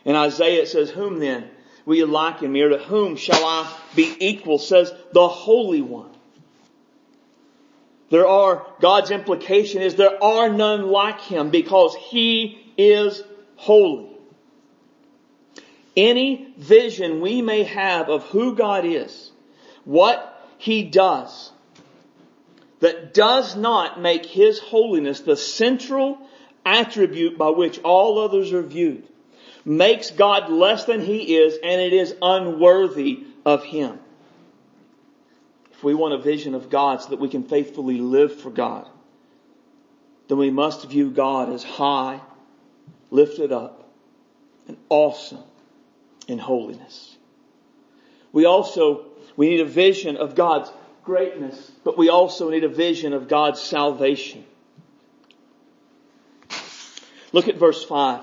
In 0.05 0.17
Isaiah 0.17 0.63
it 0.63 0.69
says, 0.69 0.91
whom 0.91 1.19
then 1.19 1.49
will 1.85 1.97
you 1.97 2.07
liken 2.07 2.51
me 2.53 2.63
or 2.63 2.71
to 2.71 2.79
whom 2.79 3.17
shall 3.17 3.45
I 3.45 3.73
be 3.95 4.15
equal 4.19 4.59
says 4.59 4.93
the 5.13 5.29
Holy 5.29 5.83
One. 5.83 6.11
There 8.11 8.27
are, 8.27 8.67
God's 8.81 9.11
implication 9.11 9.81
is 9.81 9.95
there 9.95 10.23
are 10.23 10.51
none 10.51 10.89
like 10.89 11.21
him 11.21 11.51
because 11.51 11.95
he 11.95 12.73
is 12.77 13.23
holy. 13.57 14.11
Any 15.97 16.53
vision 16.59 17.21
we 17.21 17.43
may 17.43 17.63
have 17.65 18.09
of 18.09 18.25
who 18.25 18.55
God 18.55 18.85
is, 18.85 19.31
what 19.85 20.32
he 20.63 20.85
does 20.85 21.51
that 22.79 23.13
does 23.13 23.57
not 23.57 24.01
make 24.01 24.25
his 24.25 24.61
holiness 24.61 25.19
the 25.19 25.37
central 25.37 26.17
attribute 26.65 27.37
by 27.37 27.49
which 27.49 27.81
all 27.81 28.21
others 28.21 28.53
are 28.53 28.63
viewed 28.63 29.03
makes 29.65 30.13
God 30.13 30.51
less 30.51 30.85
than 30.85 31.01
he 31.01 31.35
is 31.35 31.59
and 31.65 31.81
it 31.81 31.93
is 31.93 32.15
unworthy 32.23 33.25
of 33.45 33.65
him. 33.65 33.99
If 35.73 35.83
we 35.83 35.95
want 35.95 36.15
a 36.15 36.19
vision 36.19 36.55
of 36.55 36.71
God 36.71 37.03
so 37.03 37.11
that 37.11 37.19
we 37.19 37.29
can 37.29 37.43
faithfully 37.43 37.99
live 37.99 38.41
for 38.41 38.51
God, 38.51 38.89
then 40.29 40.39
we 40.39 40.53
must 40.53 40.89
view 40.89 41.11
God 41.11 41.53
as 41.53 41.65
high, 41.65 42.21
lifted 43.11 43.51
up, 43.51 43.91
and 44.69 44.77
awesome 44.89 45.43
in 46.29 46.39
holiness. 46.39 47.17
We 48.33 48.45
also 48.45 49.12
we 49.37 49.51
need 49.51 49.61
a 49.61 49.65
vision 49.65 50.17
of 50.17 50.35
God's 50.35 50.71
greatness, 51.05 51.71
but 51.85 51.99
we 51.99 52.09
also 52.09 52.51
need 52.51 52.65
a 52.65 52.69
vision 52.69 53.13
of 53.13 53.29
God's 53.29 53.61
salvation. 53.61 54.45
Look 57.33 57.49
at 57.49 57.57
verse 57.57 57.83
5. 57.85 58.21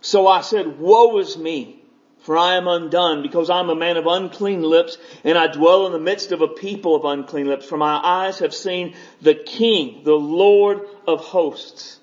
So 0.00 0.26
I 0.26 0.40
said, 0.40 0.78
woe 0.78 1.18
is 1.18 1.36
me, 1.36 1.82
for 2.20 2.36
I 2.38 2.54
am 2.54 2.68
undone, 2.68 3.22
because 3.22 3.50
I 3.50 3.60
am 3.60 3.70
a 3.70 3.74
man 3.74 3.96
of 3.96 4.06
unclean 4.06 4.62
lips, 4.62 4.96
and 5.24 5.36
I 5.36 5.48
dwell 5.48 5.86
in 5.86 5.92
the 5.92 5.98
midst 5.98 6.32
of 6.32 6.42
a 6.42 6.48
people 6.48 6.94
of 6.94 7.04
unclean 7.04 7.48
lips, 7.48 7.66
for 7.66 7.76
my 7.76 8.00
eyes 8.02 8.38
have 8.38 8.54
seen 8.54 8.94
the 9.20 9.34
King, 9.34 10.04
the 10.04 10.14
Lord 10.14 10.86
of 11.06 11.20
hosts. 11.20 11.98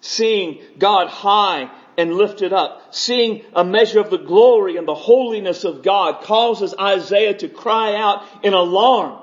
Seeing 0.00 0.60
God 0.78 1.08
high 1.08 1.70
and 1.96 2.14
lifted 2.14 2.52
up, 2.52 2.94
seeing 2.94 3.42
a 3.54 3.64
measure 3.64 4.00
of 4.00 4.10
the 4.10 4.18
glory 4.18 4.76
and 4.76 4.86
the 4.86 4.94
holiness 4.94 5.64
of 5.64 5.82
God 5.82 6.22
causes 6.22 6.74
Isaiah 6.78 7.34
to 7.34 7.48
cry 7.48 7.94
out 7.94 8.24
in 8.42 8.52
alarm. 8.52 9.20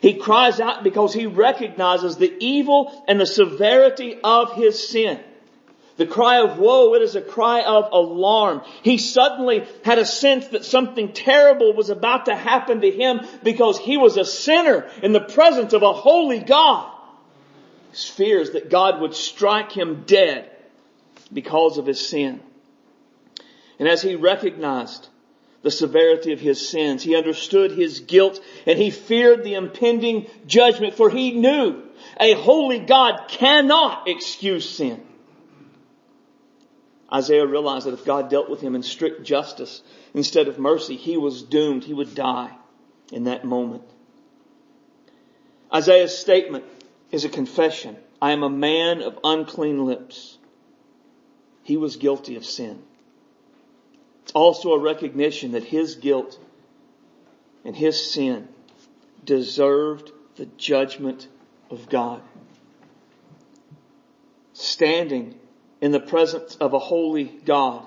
He 0.00 0.14
cries 0.14 0.58
out 0.58 0.82
because 0.82 1.14
he 1.14 1.26
recognizes 1.26 2.16
the 2.16 2.32
evil 2.40 3.04
and 3.06 3.20
the 3.20 3.26
severity 3.26 4.18
of 4.22 4.54
his 4.54 4.88
sin. 4.88 5.20
The 5.96 6.06
cry 6.06 6.40
of 6.40 6.58
woe, 6.58 6.94
it 6.94 7.02
is 7.02 7.14
a 7.14 7.20
cry 7.20 7.62
of 7.62 7.92
alarm. 7.92 8.62
He 8.82 8.98
suddenly 8.98 9.66
had 9.84 9.98
a 9.98 10.06
sense 10.06 10.48
that 10.48 10.64
something 10.64 11.12
terrible 11.12 11.74
was 11.74 11.90
about 11.90 12.26
to 12.26 12.34
happen 12.34 12.80
to 12.80 12.90
him 12.90 13.20
because 13.44 13.78
he 13.78 13.98
was 13.98 14.16
a 14.16 14.24
sinner 14.24 14.88
in 15.02 15.12
the 15.12 15.20
presence 15.20 15.72
of 15.74 15.82
a 15.82 15.92
holy 15.92 16.40
God. 16.40 16.90
His 17.90 18.08
fears 18.08 18.52
that 18.52 18.70
God 18.70 19.00
would 19.02 19.14
strike 19.14 19.70
him 19.70 20.04
dead 20.06 20.51
because 21.32 21.78
of 21.78 21.86
his 21.86 22.06
sin. 22.06 22.40
And 23.78 23.88
as 23.88 24.02
he 24.02 24.16
recognized 24.16 25.08
the 25.62 25.70
severity 25.70 26.32
of 26.32 26.40
his 26.40 26.68
sins. 26.68 27.02
He 27.02 27.16
understood 27.16 27.70
his 27.70 28.00
guilt 28.00 28.40
and 28.66 28.78
he 28.78 28.90
feared 28.90 29.44
the 29.44 29.54
impending 29.54 30.26
judgment 30.46 30.94
for 30.94 31.08
he 31.08 31.32
knew 31.32 31.82
a 32.20 32.34
holy 32.34 32.80
God 32.80 33.28
cannot 33.28 34.08
excuse 34.08 34.68
sin. 34.68 35.00
Isaiah 37.12 37.46
realized 37.46 37.86
that 37.86 37.94
if 37.94 38.04
God 38.04 38.30
dealt 38.30 38.50
with 38.50 38.60
him 38.60 38.74
in 38.74 38.82
strict 38.82 39.22
justice 39.22 39.82
instead 40.14 40.48
of 40.48 40.58
mercy, 40.58 40.96
he 40.96 41.16
was 41.16 41.42
doomed. 41.42 41.84
He 41.84 41.94
would 41.94 42.14
die 42.14 42.50
in 43.12 43.24
that 43.24 43.44
moment. 43.44 43.84
Isaiah's 45.72 46.16
statement 46.16 46.64
is 47.10 47.24
a 47.24 47.28
confession. 47.28 47.96
I 48.20 48.32
am 48.32 48.42
a 48.42 48.50
man 48.50 49.02
of 49.02 49.18
unclean 49.22 49.84
lips. 49.84 50.38
He 51.62 51.76
was 51.76 51.96
guilty 51.96 52.36
of 52.36 52.44
sin. 52.44 52.82
It's 54.22 54.32
also 54.32 54.72
a 54.72 54.78
recognition 54.78 55.52
that 55.52 55.64
his 55.64 55.96
guilt 55.96 56.38
and 57.64 57.76
his 57.76 58.12
sin 58.12 58.48
deserved 59.24 60.10
the 60.36 60.46
judgment 60.46 61.28
of 61.70 61.88
God. 61.88 62.22
Standing 64.52 65.38
in 65.80 65.92
the 65.92 66.00
presence 66.00 66.56
of 66.56 66.74
a 66.74 66.78
holy 66.78 67.24
God, 67.24 67.86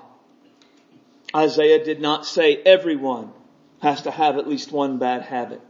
Isaiah 1.34 1.84
did 1.84 2.00
not 2.00 2.26
say 2.26 2.56
everyone 2.56 3.30
has 3.80 4.02
to 4.02 4.10
have 4.10 4.38
at 4.38 4.48
least 4.48 4.72
one 4.72 4.98
bad 4.98 5.22
habit. 5.22 5.60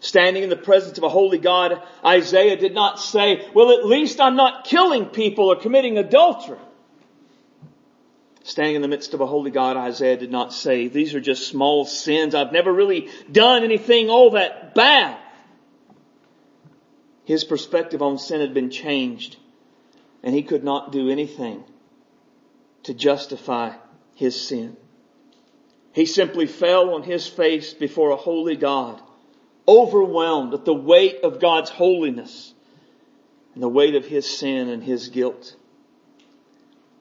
Standing 0.00 0.44
in 0.44 0.50
the 0.50 0.56
presence 0.56 0.98
of 0.98 1.04
a 1.04 1.08
holy 1.08 1.38
God, 1.38 1.82
Isaiah 2.04 2.56
did 2.56 2.74
not 2.74 3.00
say, 3.00 3.48
well 3.54 3.72
at 3.72 3.84
least 3.84 4.20
I'm 4.20 4.36
not 4.36 4.64
killing 4.64 5.06
people 5.06 5.46
or 5.46 5.56
committing 5.56 5.98
adultery. 5.98 6.58
Standing 8.44 8.76
in 8.76 8.82
the 8.82 8.88
midst 8.88 9.14
of 9.14 9.20
a 9.20 9.26
holy 9.26 9.50
God, 9.50 9.76
Isaiah 9.76 10.16
did 10.16 10.30
not 10.30 10.52
say, 10.52 10.88
these 10.88 11.14
are 11.14 11.20
just 11.20 11.48
small 11.48 11.84
sins. 11.84 12.34
I've 12.34 12.52
never 12.52 12.72
really 12.72 13.08
done 13.30 13.64
anything 13.64 14.08
all 14.08 14.30
that 14.30 14.74
bad. 14.74 15.18
His 17.24 17.44
perspective 17.44 18.00
on 18.00 18.16
sin 18.18 18.40
had 18.40 18.54
been 18.54 18.70
changed 18.70 19.36
and 20.22 20.34
he 20.34 20.42
could 20.42 20.64
not 20.64 20.92
do 20.92 21.10
anything 21.10 21.62
to 22.84 22.94
justify 22.94 23.72
his 24.14 24.40
sin. 24.40 24.76
He 25.92 26.06
simply 26.06 26.46
fell 26.46 26.94
on 26.94 27.02
his 27.02 27.26
face 27.26 27.74
before 27.74 28.10
a 28.10 28.16
holy 28.16 28.56
God, 28.56 29.00
overwhelmed 29.66 30.54
at 30.54 30.64
the 30.64 30.74
weight 30.74 31.20
of 31.22 31.40
God's 31.40 31.70
holiness 31.70 32.54
and 33.54 33.62
the 33.62 33.68
weight 33.68 33.94
of 33.94 34.06
his 34.06 34.24
sin 34.26 34.68
and 34.68 34.82
his 34.82 35.08
guilt. 35.08 35.56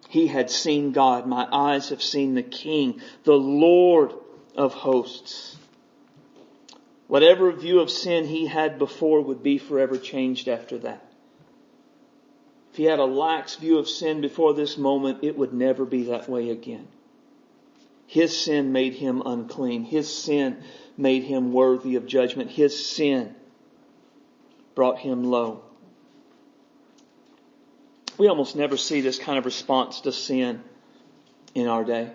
He 0.10 0.28
had 0.28 0.50
seen 0.50 0.92
God. 0.92 1.28
My 1.28 1.48
eyes 1.52 1.90
have 1.90 2.02
seen 2.02 2.34
the 2.34 2.44
King, 2.44 3.02
the 3.24 3.38
Lord 3.38 4.14
of 4.56 4.74
hosts. 4.74 5.58
Whatever 7.08 7.52
view 7.52 7.80
of 7.80 7.90
sin 7.90 8.26
he 8.26 8.48
had 8.48 8.80
before 8.80 9.22
would 9.22 9.44
be 9.44 9.58
forever 9.58 9.98
changed 9.98 10.48
after 10.48 10.78
that. 10.80 11.04
If 12.72 12.78
he 12.78 12.84
had 12.84 13.00
a 13.00 13.06
lax 13.06 13.56
view 13.56 13.78
of 13.78 13.90
sin 13.90 14.22
before 14.22 14.54
this 14.54 14.78
moment, 14.78 15.24
it 15.24 15.38
would 15.38 15.54
never 15.54 15.86
be 15.86 16.04
that 16.04 16.30
way 16.30 16.50
again. 16.50 16.88
His 18.06 18.38
sin 18.38 18.72
made 18.72 18.94
him 18.94 19.22
unclean. 19.26 19.84
His 19.84 20.08
sin 20.08 20.64
made 20.96 21.24
him 21.24 21.52
worthy 21.52 21.96
of 21.96 22.06
judgment. 22.06 22.52
His 22.52 22.86
sin 22.86 23.36
brought 24.76 25.00
him 25.00 25.24
low. 25.24 25.64
We 28.18 28.28
almost 28.28 28.56
never 28.56 28.78
see 28.78 29.02
this 29.02 29.20
kind 29.20 29.38
of 29.38 29.46
response 29.46 30.02
to 30.02 30.12
sin 30.12 30.64
in 31.54 31.68
our 31.68 31.84
day. 31.84 32.12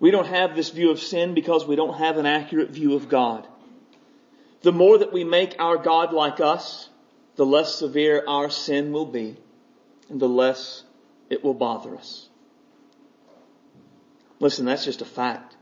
We 0.00 0.10
don't 0.10 0.26
have 0.26 0.54
this 0.54 0.70
view 0.70 0.90
of 0.90 1.00
sin 1.00 1.34
because 1.34 1.66
we 1.66 1.76
don't 1.76 1.98
have 1.98 2.18
an 2.18 2.26
accurate 2.26 2.70
view 2.70 2.94
of 2.94 3.08
God. 3.08 3.46
The 4.62 4.72
more 4.72 4.98
that 4.98 5.12
we 5.12 5.24
make 5.24 5.56
our 5.58 5.76
God 5.76 6.12
like 6.12 6.40
us, 6.40 6.88
the 7.36 7.46
less 7.46 7.74
severe 7.74 8.24
our 8.26 8.50
sin 8.50 8.92
will 8.92 9.06
be 9.06 9.36
and 10.08 10.20
the 10.20 10.28
less 10.28 10.84
it 11.30 11.42
will 11.42 11.54
bother 11.54 11.96
us. 11.96 12.28
Listen, 14.40 14.66
that's 14.66 14.84
just 14.84 15.02
a 15.02 15.06
fact. 15.06 15.56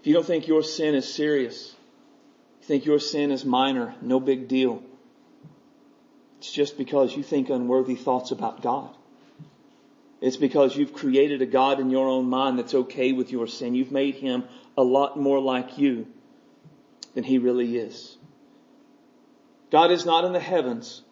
If 0.00 0.06
you 0.06 0.14
don't 0.14 0.26
think 0.26 0.48
your 0.48 0.62
sin 0.62 0.94
is 0.94 1.12
serious, 1.12 1.74
you 2.60 2.66
think 2.66 2.84
your 2.84 2.98
sin 2.98 3.30
is 3.30 3.44
minor, 3.44 3.94
no 4.00 4.20
big 4.20 4.48
deal, 4.48 4.82
it's 6.46 6.54
just 6.54 6.78
because 6.78 7.16
you 7.16 7.24
think 7.24 7.50
unworthy 7.50 7.96
thoughts 7.96 8.30
about 8.30 8.62
God. 8.62 8.94
It's 10.20 10.36
because 10.36 10.76
you've 10.76 10.92
created 10.92 11.42
a 11.42 11.46
God 11.46 11.80
in 11.80 11.90
your 11.90 12.06
own 12.06 12.30
mind 12.30 12.56
that's 12.56 12.72
okay 12.72 13.10
with 13.10 13.32
your 13.32 13.48
sin. 13.48 13.74
You've 13.74 13.90
made 13.90 14.14
him 14.14 14.44
a 14.78 14.84
lot 14.84 15.18
more 15.18 15.40
like 15.40 15.76
you 15.76 16.06
than 17.14 17.24
he 17.24 17.38
really 17.38 17.76
is. 17.76 18.16
God 19.72 19.90
is 19.90 20.06
not 20.06 20.24
in 20.24 20.32
the 20.32 20.38
heavens 20.38 21.02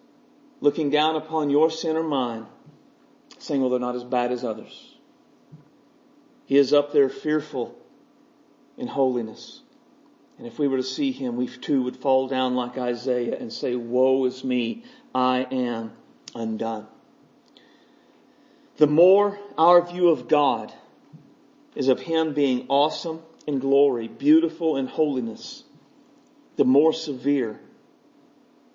looking 0.61 0.91
down 0.91 1.17
upon 1.17 1.51
your 1.51 1.69
sin 1.69 1.97
or 1.97 2.05
mine 2.05 2.47
saying, 3.41 3.61
well, 3.61 3.71
they're 3.71 3.81
not 3.81 3.97
as 3.97 4.05
bad 4.05 4.31
as 4.31 4.45
others. 4.45 4.95
He 6.47 6.57
is 6.57 6.73
up 6.73 6.93
there 6.93 7.09
fearful 7.09 7.77
in 8.79 8.87
holiness. 8.87 9.63
And 10.39 10.47
if 10.47 10.59
we 10.59 10.69
were 10.69 10.79
to 10.79 10.83
see 10.83 11.13
him, 11.13 11.37
we 11.37 11.47
too 11.47 11.83
would 11.83 11.97
fall 11.97 12.29
down 12.29 12.55
like 12.55 12.77
Isaiah 12.77 13.39
and 13.39 13.53
say, 13.53 13.77
woe 13.77 14.25
is 14.25 14.43
me. 14.43 14.85
I 15.15 15.47
am 15.51 15.93
undone. 16.35 16.89
The 18.77 18.87
more 18.89 19.39
our 19.57 19.83
view 19.83 20.09
of 20.09 20.27
God 20.27 20.73
is 21.77 21.89
of 21.89 22.01
Him 22.01 22.35
being 22.35 22.67
awesome 22.69 23.23
in 23.47 23.61
glory, 23.61 24.09
beautiful 24.09 24.77
in 24.77 24.87
holiness, 24.87 25.63
the 26.57 26.65
more 26.65 26.93
severe 26.93 27.61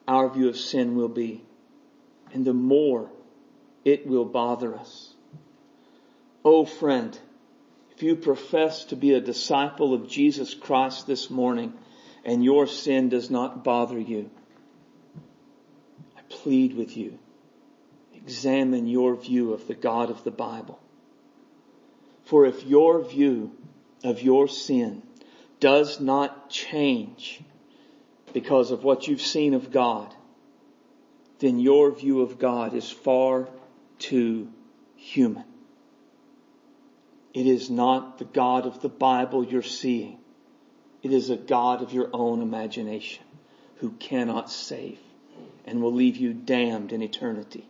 our 0.08 0.30
view 0.30 0.48
of 0.50 0.58
sin 0.58 0.95
will 0.95 1.10
be. 1.10 1.43
And 2.34 2.45
the 2.45 2.54
more 2.54 3.12
it 3.84 4.08
will 4.08 4.26
bother 4.26 4.76
us. 4.76 5.13
Oh 6.45 6.65
friend, 6.65 7.17
if 7.99 8.03
you 8.03 8.15
profess 8.15 8.85
to 8.85 8.95
be 8.95 9.13
a 9.13 9.19
disciple 9.19 9.93
of 9.93 10.07
Jesus 10.07 10.53
Christ 10.53 11.05
this 11.05 11.29
morning 11.29 11.73
and 12.23 12.41
your 12.41 12.65
sin 12.65 13.09
does 13.09 13.29
not 13.29 13.65
bother 13.65 13.99
you, 13.99 14.31
I 16.17 16.21
plead 16.29 16.77
with 16.77 16.95
you. 16.95 17.19
Examine 18.15 18.88
your 18.88 19.17
view 19.17 19.51
of 19.51 19.67
the 19.67 19.73
God 19.73 20.09
of 20.09 20.23
the 20.23 20.31
Bible. 20.31 20.79
For 22.23 22.45
if 22.45 22.63
your 22.63 23.03
view 23.03 23.51
of 24.01 24.21
your 24.21 24.47
sin 24.47 25.03
does 25.59 25.99
not 25.99 26.49
change 26.49 27.41
because 28.31 28.71
of 28.71 28.85
what 28.85 29.09
you've 29.09 29.19
seen 29.19 29.53
of 29.53 29.71
God, 29.71 30.15
then 31.39 31.59
your 31.59 31.91
view 31.91 32.21
of 32.21 32.39
God 32.39 32.73
is 32.73 32.89
far 32.89 33.49
too 33.97 34.47
human. 34.95 35.48
It 37.33 37.45
is 37.45 37.69
not 37.69 38.17
the 38.17 38.25
God 38.25 38.65
of 38.65 38.81
the 38.81 38.89
Bible 38.89 39.43
you're 39.43 39.61
seeing. 39.61 40.19
It 41.03 41.11
is 41.11 41.29
a 41.29 41.37
God 41.37 41.81
of 41.81 41.93
your 41.93 42.09
own 42.11 42.41
imagination 42.41 43.23
who 43.77 43.91
cannot 43.91 44.51
save 44.51 44.99
and 45.65 45.81
will 45.81 45.93
leave 45.93 46.17
you 46.17 46.33
damned 46.33 46.91
in 46.91 47.01
eternity. 47.01 47.65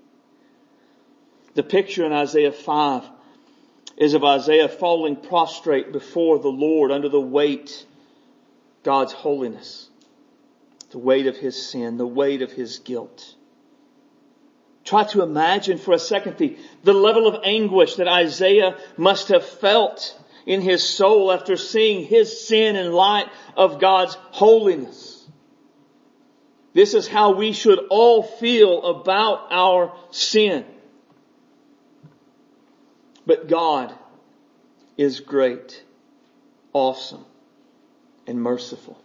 The 1.53 1.63
picture 1.63 2.05
in 2.05 2.13
Isaiah 2.13 2.51
5 2.51 3.03
is 3.97 4.13
of 4.13 4.23
Isaiah 4.23 4.69
falling 4.69 5.17
prostrate 5.17 5.91
before 5.91 6.39
the 6.39 6.47
Lord 6.47 6.91
under 6.91 7.09
the 7.09 7.19
weight 7.19 7.85
God's 8.83 9.11
holiness, 9.11 9.89
the 10.91 10.97
weight 10.97 11.27
of 11.27 11.35
his 11.35 11.69
sin, 11.69 11.97
the 11.97 12.07
weight 12.07 12.41
of 12.41 12.51
his 12.51 12.79
guilt. 12.79 13.35
Try 14.89 15.03
to 15.03 15.21
imagine 15.21 15.77
for 15.77 15.93
a 15.93 15.99
second 15.99 16.37
the, 16.37 16.57
the 16.83 16.95
level 16.95 17.27
of 17.27 17.43
anguish 17.43 17.97
that 17.97 18.07
Isaiah 18.07 18.75
must 18.97 19.27
have 19.27 19.45
felt 19.45 20.19
in 20.47 20.61
his 20.61 20.81
soul 20.81 21.31
after 21.31 21.57
seeing 21.57 22.07
his 22.07 22.47
sin 22.47 22.75
in 22.75 22.91
light 22.91 23.27
of 23.55 23.79
God's 23.79 24.15
holiness. 24.31 25.27
This 26.73 26.95
is 26.95 27.07
how 27.07 27.33
we 27.33 27.53
should 27.53 27.77
all 27.91 28.23
feel 28.23 28.83
about 28.83 29.49
our 29.51 29.95
sin. 30.09 30.65
But 33.27 33.47
God 33.47 33.93
is 34.97 35.19
great, 35.19 35.83
awesome, 36.73 37.25
and 38.25 38.41
merciful. 38.41 38.99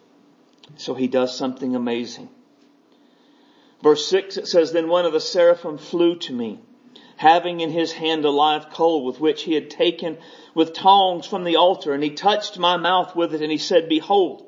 So 0.79 0.95
he 0.95 1.09
does 1.09 1.37
something 1.37 1.77
amazing. 1.77 2.31
Verse 3.85 4.07
6 4.07 4.39
it 4.39 4.49
says, 4.49 4.73
Then 4.73 4.89
one 4.89 5.05
of 5.05 5.13
the 5.13 5.21
seraphim 5.21 5.77
flew 5.77 6.17
to 6.21 6.33
me, 6.33 6.59
having 7.17 7.61
in 7.61 7.69
his 7.69 7.93
hand 7.93 8.25
a 8.25 8.31
live 8.31 8.71
coal 8.71 9.05
with 9.05 9.21
which 9.21 9.43
he 9.43 9.53
had 9.53 9.69
taken 9.69 10.17
with 10.55 10.73
tongs 10.73 11.27
from 11.27 11.45
the 11.45 11.57
altar, 11.57 11.93
and 11.93 12.03
he 12.03 12.09
touched 12.09 12.59
my 12.59 12.79
mouth 12.79 13.15
with 13.15 13.35
it, 13.35 13.43
and 13.43 13.53
he 13.53 13.59
said, 13.59 13.91
Behold, 13.91 14.47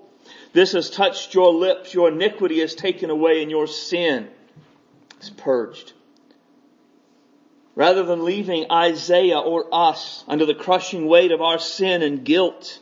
this 0.55 0.73
has 0.73 0.89
touched 0.89 1.35
your 1.35 1.53
lips, 1.53 1.93
your 1.93 2.09
iniquity 2.09 2.61
is 2.61 2.75
taken 2.75 3.11
away, 3.11 3.43
and 3.43 3.51
your 3.51 3.67
sin 3.67 4.29
is 5.21 5.29
purged. 5.29 5.93
Rather 7.75 8.05
than 8.05 8.25
leaving 8.25 8.73
Isaiah 8.73 9.39
or 9.39 9.67
us 9.71 10.25
under 10.27 10.47
the 10.47 10.55
crushing 10.55 11.09
weight 11.09 11.31
of 11.31 11.43
our 11.43 11.59
sin 11.59 12.01
and 12.01 12.25
guilt, 12.25 12.81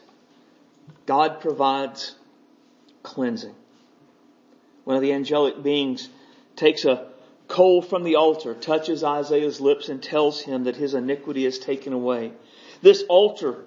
God 1.05 1.41
provides 1.41 2.15
cleansing. 3.03 3.57
One 4.85 4.95
of 4.95 5.03
the 5.03 5.15
angelic 5.15 5.61
beings 5.61 6.09
takes 6.57 6.85
a 6.85 7.09
coal 7.49 7.83
from 7.83 8.05
the 8.05 8.17
altar, 8.17 8.55
touches 8.55 9.05
Isaiah's 9.05 9.61
lips 9.61 9.89
and 9.89 10.03
tells 10.03 10.41
him 10.41 10.65
that 10.65 10.77
his 10.77 10.95
iniquity 10.95 11.45
is 11.45 11.59
taken 11.59 11.93
away. 11.93 12.33
This 12.83 13.03
altar 13.09 13.65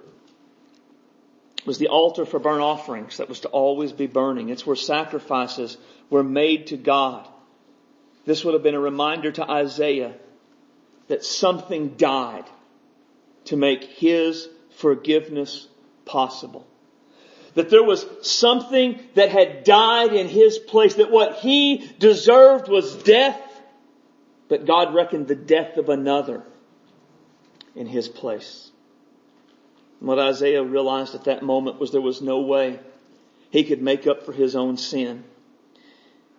was 1.66 1.78
the 1.78 1.90
altar 1.90 2.26
for 2.26 2.40
burnt 2.40 2.62
offerings 2.62 3.18
that 3.18 3.30
was 3.30 3.42
to 3.42 3.50
always 3.50 3.92
be 3.92 4.08
burning. 4.08 4.50
It's 4.50 4.66
where 4.66 4.76
sacrifices 4.76 5.78
were 6.10 6.24
made 6.24 6.68
to 6.68 6.78
God. 6.78 7.28
This 8.26 8.44
would 8.44 8.54
have 8.54 8.64
been 8.64 8.76
a 8.76 8.80
reminder 8.80 9.32
to 9.34 9.50
Isaiah 9.50 10.14
that 11.08 11.24
something 11.24 11.96
died 11.98 12.46
to 13.46 13.58
make 13.58 13.84
his 13.84 14.48
forgiveness 14.78 15.68
possible. 16.06 16.68
That 17.58 17.72
there 17.72 17.84
was 17.84 18.06
something 18.22 19.00
that 19.16 19.32
had 19.32 19.64
died 19.64 20.14
in 20.14 20.28
his 20.28 20.60
place, 20.60 20.94
that 20.94 21.10
what 21.10 21.38
he 21.38 21.90
deserved 21.98 22.68
was 22.68 22.94
death, 23.02 23.42
but 24.48 24.68
God 24.68 24.94
reckoned 24.94 25.28
the 25.28 25.34
death 25.34 25.78
of 25.78 25.90
another 25.90 26.44
in 27.76 27.88
his 27.88 28.08
place. 28.08 28.70
And 30.00 30.08
what 30.08 30.20
Isaiah 30.20 30.62
realized 30.64 31.16
at 31.16 31.24
that 31.24 31.42
moment 31.42 31.80
was 31.80 31.92
there 31.92 32.00
was 32.00 32.22
no 32.22 32.42
way 32.42 32.80
he 33.50 33.64
could 33.64 33.82
make 33.82 34.06
up 34.06 34.24
for 34.24 34.34
his 34.34 34.56
own 34.56 34.78
sin. 34.78 35.24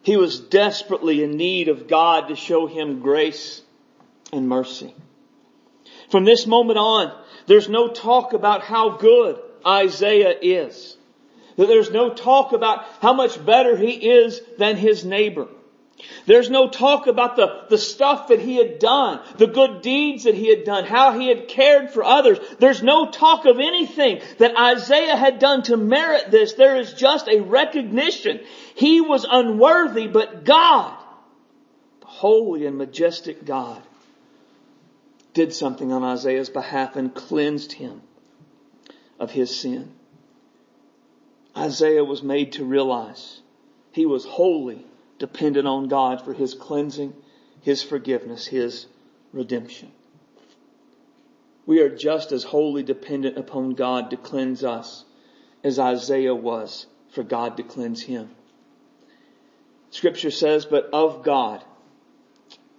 He 0.02 0.16
was 0.16 0.38
desperately 0.38 1.24
in 1.24 1.32
need 1.32 1.66
of 1.66 1.88
God 1.88 2.28
to 2.28 2.36
show 2.36 2.68
him 2.68 3.00
grace 3.00 3.60
and 4.32 4.48
mercy. 4.48 4.94
From 6.12 6.24
this 6.24 6.46
moment 6.46 6.78
on, 6.78 7.12
there's 7.48 7.68
no 7.68 7.88
talk 7.88 8.34
about 8.34 8.62
how 8.62 8.98
good 8.98 9.40
Isaiah 9.66 10.38
is. 10.40 10.94
There's 11.66 11.90
no 11.90 12.14
talk 12.14 12.52
about 12.52 12.84
how 13.00 13.12
much 13.12 13.44
better 13.44 13.76
he 13.76 13.92
is 13.92 14.40
than 14.58 14.76
his 14.76 15.04
neighbor. 15.04 15.48
There's 16.26 16.48
no 16.48 16.68
talk 16.68 17.08
about 17.08 17.34
the, 17.34 17.64
the 17.68 17.78
stuff 17.78 18.28
that 18.28 18.38
he 18.38 18.56
had 18.56 18.78
done, 18.78 19.20
the 19.36 19.48
good 19.48 19.82
deeds 19.82 20.24
that 20.24 20.36
he 20.36 20.48
had 20.48 20.64
done, 20.64 20.84
how 20.84 21.18
he 21.18 21.26
had 21.28 21.48
cared 21.48 21.90
for 21.90 22.04
others. 22.04 22.38
There's 22.60 22.82
no 22.82 23.10
talk 23.10 23.46
of 23.46 23.58
anything 23.58 24.20
that 24.38 24.56
Isaiah 24.56 25.16
had 25.16 25.40
done 25.40 25.64
to 25.64 25.76
merit 25.76 26.30
this. 26.30 26.52
There 26.52 26.76
is 26.76 26.92
just 26.92 27.26
a 27.26 27.40
recognition. 27.40 28.40
He 28.76 29.00
was 29.00 29.26
unworthy, 29.28 30.06
but 30.06 30.44
God, 30.44 30.96
the 32.00 32.06
holy 32.06 32.66
and 32.66 32.78
majestic 32.78 33.44
God, 33.44 33.82
did 35.34 35.52
something 35.52 35.90
on 35.90 36.04
Isaiah's 36.04 36.50
behalf 36.50 36.94
and 36.94 37.12
cleansed 37.12 37.72
him 37.72 38.02
of 39.18 39.32
his 39.32 39.58
sin. 39.58 39.92
Isaiah 41.58 42.04
was 42.04 42.22
made 42.22 42.52
to 42.52 42.64
realize 42.64 43.40
he 43.90 44.06
was 44.06 44.24
wholly 44.24 44.86
dependent 45.18 45.66
on 45.66 45.88
God 45.88 46.24
for 46.24 46.32
His 46.32 46.54
cleansing, 46.54 47.14
His 47.60 47.82
forgiveness, 47.82 48.46
His 48.46 48.86
redemption. 49.32 49.90
We 51.66 51.80
are 51.80 51.94
just 51.94 52.32
as 52.32 52.44
wholly 52.44 52.82
dependent 52.82 53.36
upon 53.36 53.74
God 53.74 54.10
to 54.10 54.16
cleanse 54.16 54.64
us 54.64 55.04
as 55.62 55.78
Isaiah 55.78 56.34
was 56.34 56.86
for 57.10 57.22
God 57.22 57.56
to 57.56 57.62
cleanse 57.62 58.02
him. 58.02 58.30
Scripture 59.90 60.30
says, 60.30 60.64
but 60.64 60.88
of 60.92 61.22
God 61.22 61.64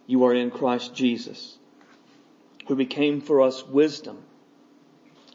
you 0.08 0.24
are 0.24 0.34
in 0.34 0.50
Christ 0.50 0.96
Jesus, 0.96 1.58
who 2.68 2.76
became 2.76 3.22
for 3.22 3.42
us 3.42 3.64
wisdom, 3.68 4.24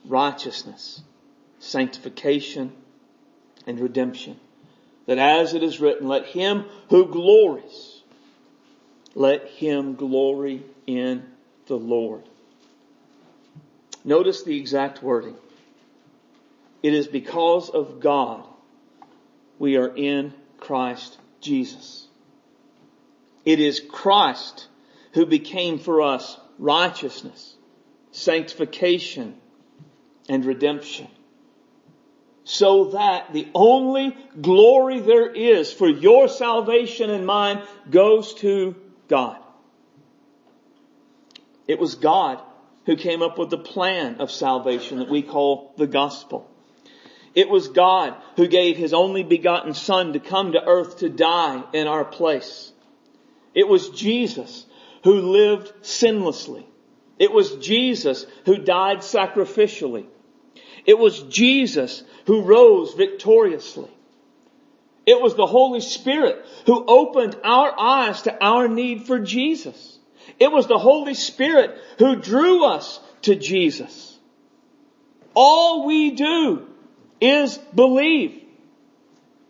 righteousness, 0.04 1.02
sanctification, 1.58 2.72
and 3.66 3.80
redemption 3.80 4.38
that 5.06 5.18
as 5.18 5.54
it 5.54 5.62
is 5.62 5.80
written, 5.80 6.08
let 6.08 6.26
him 6.26 6.64
who 6.90 7.06
glories, 7.06 8.02
let 9.14 9.46
him 9.48 9.94
glory 9.94 10.62
in 10.86 11.24
the 11.66 11.76
Lord. 11.76 12.22
Notice 14.04 14.42
the 14.42 14.56
exact 14.58 15.02
wording. 15.02 15.36
It 16.82 16.94
is 16.94 17.06
because 17.06 17.70
of 17.70 18.00
God 18.00 18.44
we 19.58 19.76
are 19.76 19.94
in 19.94 20.34
Christ 20.58 21.18
Jesus. 21.40 22.06
It 23.44 23.60
is 23.60 23.80
Christ 23.80 24.68
who 25.12 25.26
became 25.26 25.78
for 25.78 26.02
us 26.02 26.38
righteousness, 26.58 27.54
sanctification, 28.10 29.36
and 30.28 30.44
redemption 30.44 31.08
so 32.44 32.90
that 32.90 33.32
the 33.32 33.48
only 33.54 34.16
glory 34.40 35.00
there 35.00 35.30
is 35.30 35.72
for 35.72 35.88
your 35.88 36.28
salvation 36.28 37.10
and 37.10 37.26
mine 37.26 37.62
goes 37.90 38.34
to 38.34 38.76
God. 39.08 39.38
It 41.66 41.78
was 41.78 41.94
God 41.94 42.40
who 42.84 42.96
came 42.96 43.22
up 43.22 43.38
with 43.38 43.48
the 43.48 43.58
plan 43.58 44.20
of 44.20 44.30
salvation 44.30 44.98
that 44.98 45.08
we 45.08 45.22
call 45.22 45.72
the 45.78 45.86
gospel. 45.86 46.50
It 47.34 47.48
was 47.48 47.68
God 47.68 48.14
who 48.36 48.46
gave 48.46 48.76
His 48.76 48.92
only 48.92 49.22
begotten 49.22 49.74
Son 49.74 50.12
to 50.12 50.20
come 50.20 50.52
to 50.52 50.64
earth 50.64 50.98
to 50.98 51.08
die 51.08 51.64
in 51.72 51.86
our 51.86 52.04
place. 52.04 52.72
It 53.54 53.66
was 53.66 53.88
Jesus 53.88 54.66
who 55.02 55.32
lived 55.32 55.72
sinlessly. 55.82 56.66
It 57.18 57.32
was 57.32 57.56
Jesus 57.56 58.26
who 58.44 58.58
died 58.58 58.98
sacrificially. 58.98 60.06
It 60.86 60.98
was 60.98 61.22
Jesus 61.24 62.02
who 62.26 62.42
rose 62.42 62.94
victoriously. 62.94 63.90
It 65.06 65.20
was 65.20 65.34
the 65.34 65.46
Holy 65.46 65.80
Spirit 65.80 66.44
who 66.66 66.84
opened 66.86 67.36
our 67.44 67.78
eyes 67.78 68.22
to 68.22 68.42
our 68.42 68.68
need 68.68 69.06
for 69.06 69.18
Jesus. 69.18 69.98
It 70.40 70.50
was 70.50 70.66
the 70.66 70.78
Holy 70.78 71.14
Spirit 71.14 71.76
who 71.98 72.16
drew 72.16 72.64
us 72.64 73.00
to 73.22 73.34
Jesus. 73.34 74.18
All 75.34 75.86
we 75.86 76.12
do 76.12 76.66
is 77.20 77.58
believe. 77.74 78.42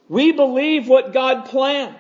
We 0.09 0.33
believe 0.33 0.88
what 0.88 1.12
God 1.12 1.47
planned. 1.47 1.97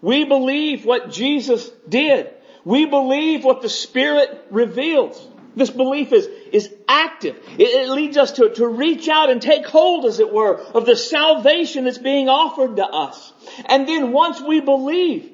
We 0.00 0.24
believe 0.24 0.84
what 0.84 1.10
Jesus 1.10 1.68
did. 1.88 2.30
We 2.64 2.86
believe 2.86 3.44
what 3.44 3.62
the 3.62 3.68
Spirit 3.68 4.46
reveals. 4.50 5.20
This 5.56 5.70
belief 5.70 6.12
is, 6.12 6.28
is 6.54 6.72
active. 6.88 7.36
It, 7.58 7.64
it 7.64 7.90
leads 7.90 8.16
us 8.16 8.32
to, 8.32 8.48
to 8.54 8.66
reach 8.66 9.08
out 9.08 9.28
and 9.28 9.42
take 9.42 9.66
hold, 9.66 10.06
as 10.06 10.20
it 10.20 10.32
were, 10.32 10.56
of 10.56 10.86
the 10.86 10.96
salvation 10.96 11.84
that's 11.84 11.98
being 11.98 12.28
offered 12.28 12.76
to 12.76 12.86
us. 12.86 13.32
And 13.66 13.88
then 13.88 14.12
once 14.12 14.40
we 14.40 14.60
believe, 14.60 15.30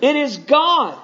it 0.00 0.16
is 0.16 0.36
God 0.36 0.98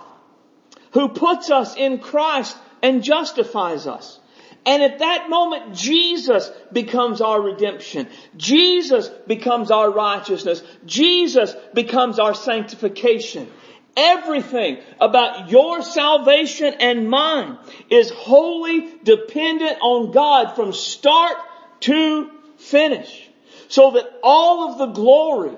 who 0.93 1.09
puts 1.09 1.51
us 1.51 1.77
in 1.77 1.99
Christ 1.99 2.57
and 2.83 3.05
justifies 3.05 3.87
us. 3.87 4.19
And 4.67 4.83
at 4.83 4.99
that 4.99 5.29
moment, 5.31 5.77
Jesus 5.77 6.51
becomes 6.73 7.21
our 7.21 7.41
redemption. 7.41 8.09
Jesus 8.37 9.09
becomes 9.27 9.71
our 9.71 9.91
righteousness. 9.91 10.63
Jesus 10.87 11.55
becomes 11.73 12.19
our 12.19 12.35
sanctification. 12.35 13.51
Everything 13.97 14.79
about 15.01 15.51
your 15.51 15.83
salvation 15.83 16.75
and 16.81 17.09
mine 17.09 17.59
is 17.91 18.11
wholly 18.11 18.91
dependent 19.05 19.79
on 19.81 20.11
God 20.11 20.55
from 20.57 20.73
start 20.73 21.37
to 21.81 22.31
finish. 22.57 23.31
so 23.69 23.93
that 23.93 24.21
all 24.23 24.71
of 24.71 24.79
the 24.79 24.87
glory 24.87 25.57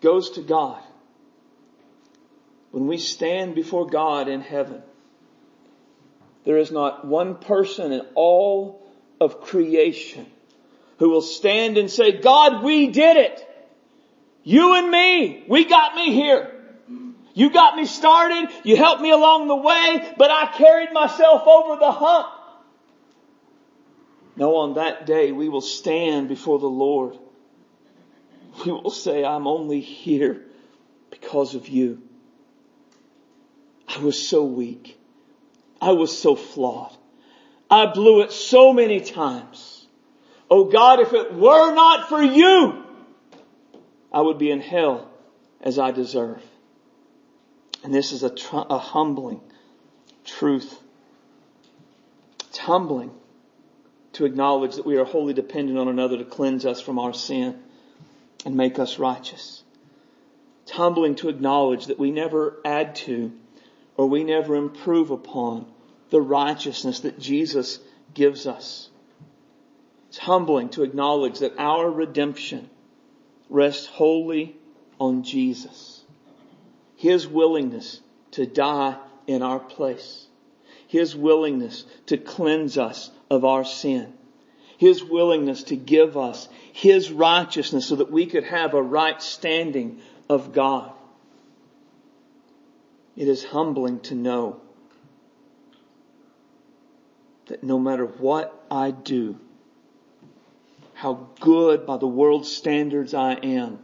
goes 0.00 0.30
to 0.30 0.40
God. 0.40 0.82
When 2.70 2.86
we 2.86 2.98
stand 2.98 3.54
before 3.54 3.86
God 3.86 4.28
in 4.28 4.40
heaven, 4.40 4.82
there 6.44 6.56
is 6.56 6.72
not 6.72 7.04
one 7.04 7.36
person 7.36 7.92
in 7.92 8.00
all 8.14 8.82
of 9.20 9.42
creation 9.42 10.26
who 10.98 11.10
will 11.10 11.22
stand 11.22 11.78
and 11.78 11.90
say, 11.90 12.12
God, 12.12 12.64
we 12.64 12.88
did 12.88 13.16
it. 13.16 13.48
You 14.42 14.74
and 14.74 14.90
me, 14.90 15.44
we 15.48 15.64
got 15.64 15.94
me 15.94 16.12
here. 16.12 16.51
You 17.34 17.50
got 17.50 17.76
me 17.76 17.86
started, 17.86 18.50
you 18.62 18.76
helped 18.76 19.00
me 19.00 19.10
along 19.10 19.48
the 19.48 19.56
way, 19.56 20.14
but 20.18 20.30
I 20.30 20.52
carried 20.56 20.92
myself 20.92 21.46
over 21.46 21.78
the 21.78 21.90
hump. 21.90 22.28
No, 24.36 24.56
on 24.56 24.74
that 24.74 25.06
day 25.06 25.32
we 25.32 25.48
will 25.48 25.60
stand 25.60 26.28
before 26.28 26.58
the 26.58 26.66
Lord. 26.66 27.18
We 28.64 28.72
will 28.72 28.90
say, 28.90 29.24
I'm 29.24 29.46
only 29.46 29.80
here 29.80 30.44
because 31.10 31.54
of 31.54 31.68
you. 31.68 32.02
I 33.88 33.98
was 33.98 34.28
so 34.28 34.44
weak. 34.44 34.98
I 35.80 35.92
was 35.92 36.16
so 36.16 36.36
flawed. 36.36 36.96
I 37.70 37.86
blew 37.86 38.20
it 38.22 38.32
so 38.32 38.72
many 38.72 39.00
times. 39.00 39.86
Oh 40.50 40.64
God, 40.64 41.00
if 41.00 41.14
it 41.14 41.32
were 41.32 41.74
not 41.74 42.08
for 42.08 42.22
you, 42.22 42.84
I 44.12 44.20
would 44.20 44.38
be 44.38 44.50
in 44.50 44.60
hell 44.60 45.10
as 45.62 45.78
I 45.78 45.90
deserve. 45.90 46.42
And 47.82 47.92
this 47.92 48.12
is 48.12 48.22
a, 48.22 48.30
tr- 48.30 48.66
a 48.70 48.78
humbling 48.78 49.40
truth. 50.24 50.80
It's 52.48 52.58
humbling 52.58 53.10
to 54.14 54.24
acknowledge 54.24 54.76
that 54.76 54.86
we 54.86 54.96
are 54.96 55.04
wholly 55.04 55.32
dependent 55.32 55.78
on 55.78 55.88
another 55.88 56.18
to 56.18 56.24
cleanse 56.24 56.66
us 56.66 56.80
from 56.80 56.98
our 56.98 57.14
sin 57.14 57.60
and 58.44 58.56
make 58.56 58.78
us 58.78 58.98
righteous. 58.98 59.62
It's 60.62 60.72
humbling 60.72 61.16
to 61.16 61.28
acknowledge 61.28 61.86
that 61.86 61.98
we 61.98 62.10
never 62.10 62.58
add 62.64 62.94
to 62.96 63.32
or 63.96 64.06
we 64.06 64.24
never 64.24 64.54
improve 64.54 65.10
upon 65.10 65.66
the 66.10 66.20
righteousness 66.20 67.00
that 67.00 67.18
Jesus 67.18 67.80
gives 68.14 68.46
us. 68.46 68.88
It's 70.08 70.18
humbling 70.18 70.68
to 70.70 70.82
acknowledge 70.82 71.38
that 71.38 71.54
our 71.58 71.90
redemption 71.90 72.68
rests 73.48 73.86
wholly 73.86 74.56
on 75.00 75.22
Jesus. 75.22 76.01
His 77.02 77.26
willingness 77.26 78.00
to 78.30 78.46
die 78.46 78.96
in 79.26 79.42
our 79.42 79.58
place. 79.58 80.24
His 80.86 81.16
willingness 81.16 81.84
to 82.06 82.16
cleanse 82.16 82.78
us 82.78 83.10
of 83.28 83.44
our 83.44 83.64
sin. 83.64 84.12
His 84.78 85.02
willingness 85.02 85.64
to 85.64 85.76
give 85.76 86.16
us 86.16 86.48
His 86.72 87.10
righteousness 87.10 87.88
so 87.88 87.96
that 87.96 88.12
we 88.12 88.26
could 88.26 88.44
have 88.44 88.74
a 88.74 88.80
right 88.80 89.20
standing 89.20 90.00
of 90.28 90.52
God. 90.52 90.92
It 93.16 93.26
is 93.26 93.42
humbling 93.42 93.98
to 94.02 94.14
know 94.14 94.60
that 97.46 97.64
no 97.64 97.80
matter 97.80 98.06
what 98.06 98.64
I 98.70 98.92
do, 98.92 99.40
how 100.94 101.30
good 101.40 101.84
by 101.84 101.96
the 101.96 102.06
world's 102.06 102.54
standards 102.54 103.12
I 103.12 103.32
am, 103.32 103.80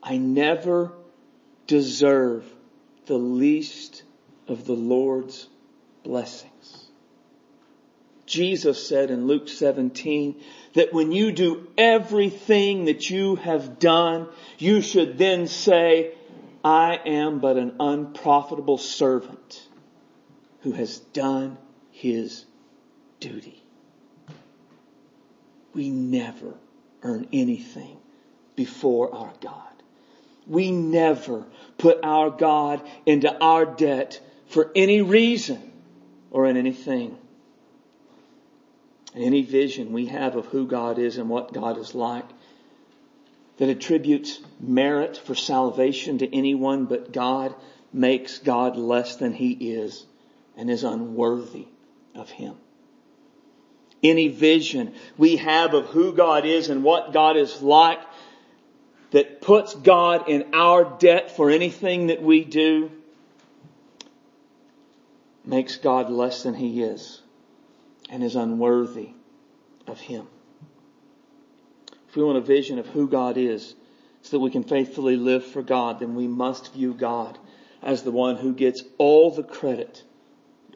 I 0.00 0.18
never 0.18 0.92
deserve 1.66 2.44
the 3.06 3.18
least 3.18 4.02
of 4.48 4.64
the 4.66 4.74
Lord's 4.74 5.48
blessings. 6.02 6.86
Jesus 8.26 8.86
said 8.86 9.10
in 9.10 9.26
Luke 9.26 9.48
17 9.48 10.40
that 10.74 10.92
when 10.92 11.12
you 11.12 11.32
do 11.32 11.68
everything 11.76 12.86
that 12.86 13.10
you 13.10 13.36
have 13.36 13.78
done, 13.78 14.28
you 14.58 14.80
should 14.80 15.18
then 15.18 15.46
say, 15.46 16.14
I 16.64 16.98
am 17.04 17.40
but 17.40 17.56
an 17.56 17.76
unprofitable 17.80 18.78
servant 18.78 19.68
who 20.60 20.72
has 20.72 20.98
done 20.98 21.58
his 21.90 22.44
duty. 23.20 23.62
We 25.74 25.90
never 25.90 26.54
earn 27.02 27.28
anything 27.32 27.96
before 28.54 29.14
our 29.14 29.32
God. 29.40 29.71
We 30.46 30.70
never 30.70 31.44
put 31.78 32.00
our 32.02 32.30
God 32.30 32.82
into 33.06 33.32
our 33.42 33.64
debt 33.64 34.20
for 34.46 34.70
any 34.74 35.02
reason 35.02 35.72
or 36.30 36.46
in 36.46 36.56
anything. 36.56 37.16
Any 39.14 39.42
vision 39.42 39.92
we 39.92 40.06
have 40.06 40.36
of 40.36 40.46
who 40.46 40.66
God 40.66 40.98
is 40.98 41.18
and 41.18 41.28
what 41.28 41.52
God 41.52 41.78
is 41.78 41.94
like 41.94 42.24
that 43.58 43.68
attributes 43.68 44.40
merit 44.58 45.16
for 45.16 45.34
salvation 45.34 46.18
to 46.18 46.34
anyone 46.34 46.86
but 46.86 47.12
God 47.12 47.54
makes 47.92 48.38
God 48.38 48.76
less 48.76 49.16
than 49.16 49.34
he 49.34 49.52
is 49.52 50.06
and 50.56 50.70
is 50.70 50.82
unworthy 50.82 51.66
of 52.14 52.30
him. 52.30 52.56
Any 54.02 54.28
vision 54.28 54.94
we 55.16 55.36
have 55.36 55.74
of 55.74 55.86
who 55.86 56.12
God 56.12 56.44
is 56.44 56.70
and 56.70 56.82
what 56.82 57.12
God 57.12 57.36
is 57.36 57.62
like 57.62 58.00
that 59.12 59.40
puts 59.40 59.74
God 59.74 60.28
in 60.28 60.54
our 60.54 60.84
debt 60.98 61.30
for 61.36 61.50
anything 61.50 62.08
that 62.08 62.22
we 62.22 62.44
do 62.44 62.90
makes 65.44 65.76
God 65.76 66.10
less 66.10 66.42
than 66.42 66.54
he 66.54 66.82
is 66.82 67.20
and 68.10 68.22
is 68.22 68.36
unworthy 68.36 69.10
of 69.86 70.00
him. 70.00 70.26
If 72.08 72.16
we 72.16 72.24
want 72.24 72.38
a 72.38 72.42
vision 72.42 72.78
of 72.78 72.86
who 72.86 73.08
God 73.08 73.36
is 73.36 73.74
so 74.22 74.36
that 74.36 74.40
we 74.40 74.50
can 74.50 74.64
faithfully 74.64 75.16
live 75.16 75.44
for 75.44 75.62
God, 75.62 76.00
then 76.00 76.14
we 76.14 76.28
must 76.28 76.72
view 76.72 76.94
God 76.94 77.38
as 77.82 78.02
the 78.02 78.10
one 78.12 78.36
who 78.36 78.54
gets 78.54 78.82
all 78.98 79.30
the 79.30 79.42
credit, 79.42 80.04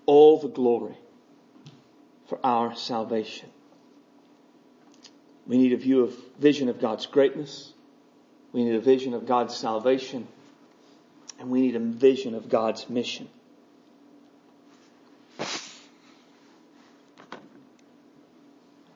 all 0.05 0.39
the 0.41 0.49
glory 0.49 0.97
for 2.27 2.39
our 2.45 2.75
salvation. 2.75 3.49
We 5.47 5.59
need 5.59 5.73
a 5.73 5.77
view 5.77 6.03
of 6.03 6.15
vision 6.39 6.69
of 6.69 6.81
God's 6.81 7.07
greatness. 7.07 7.73
We 8.57 8.65
need 8.65 8.75
a 8.75 8.81
vision 8.81 9.13
of 9.13 9.27
God's 9.27 9.55
salvation. 9.55 10.27
And 11.39 11.51
we 11.51 11.61
need 11.61 11.77
a 11.77 11.79
vision 11.79 12.35
of 12.35 12.49
God's 12.49 12.89
mission. 12.89 13.29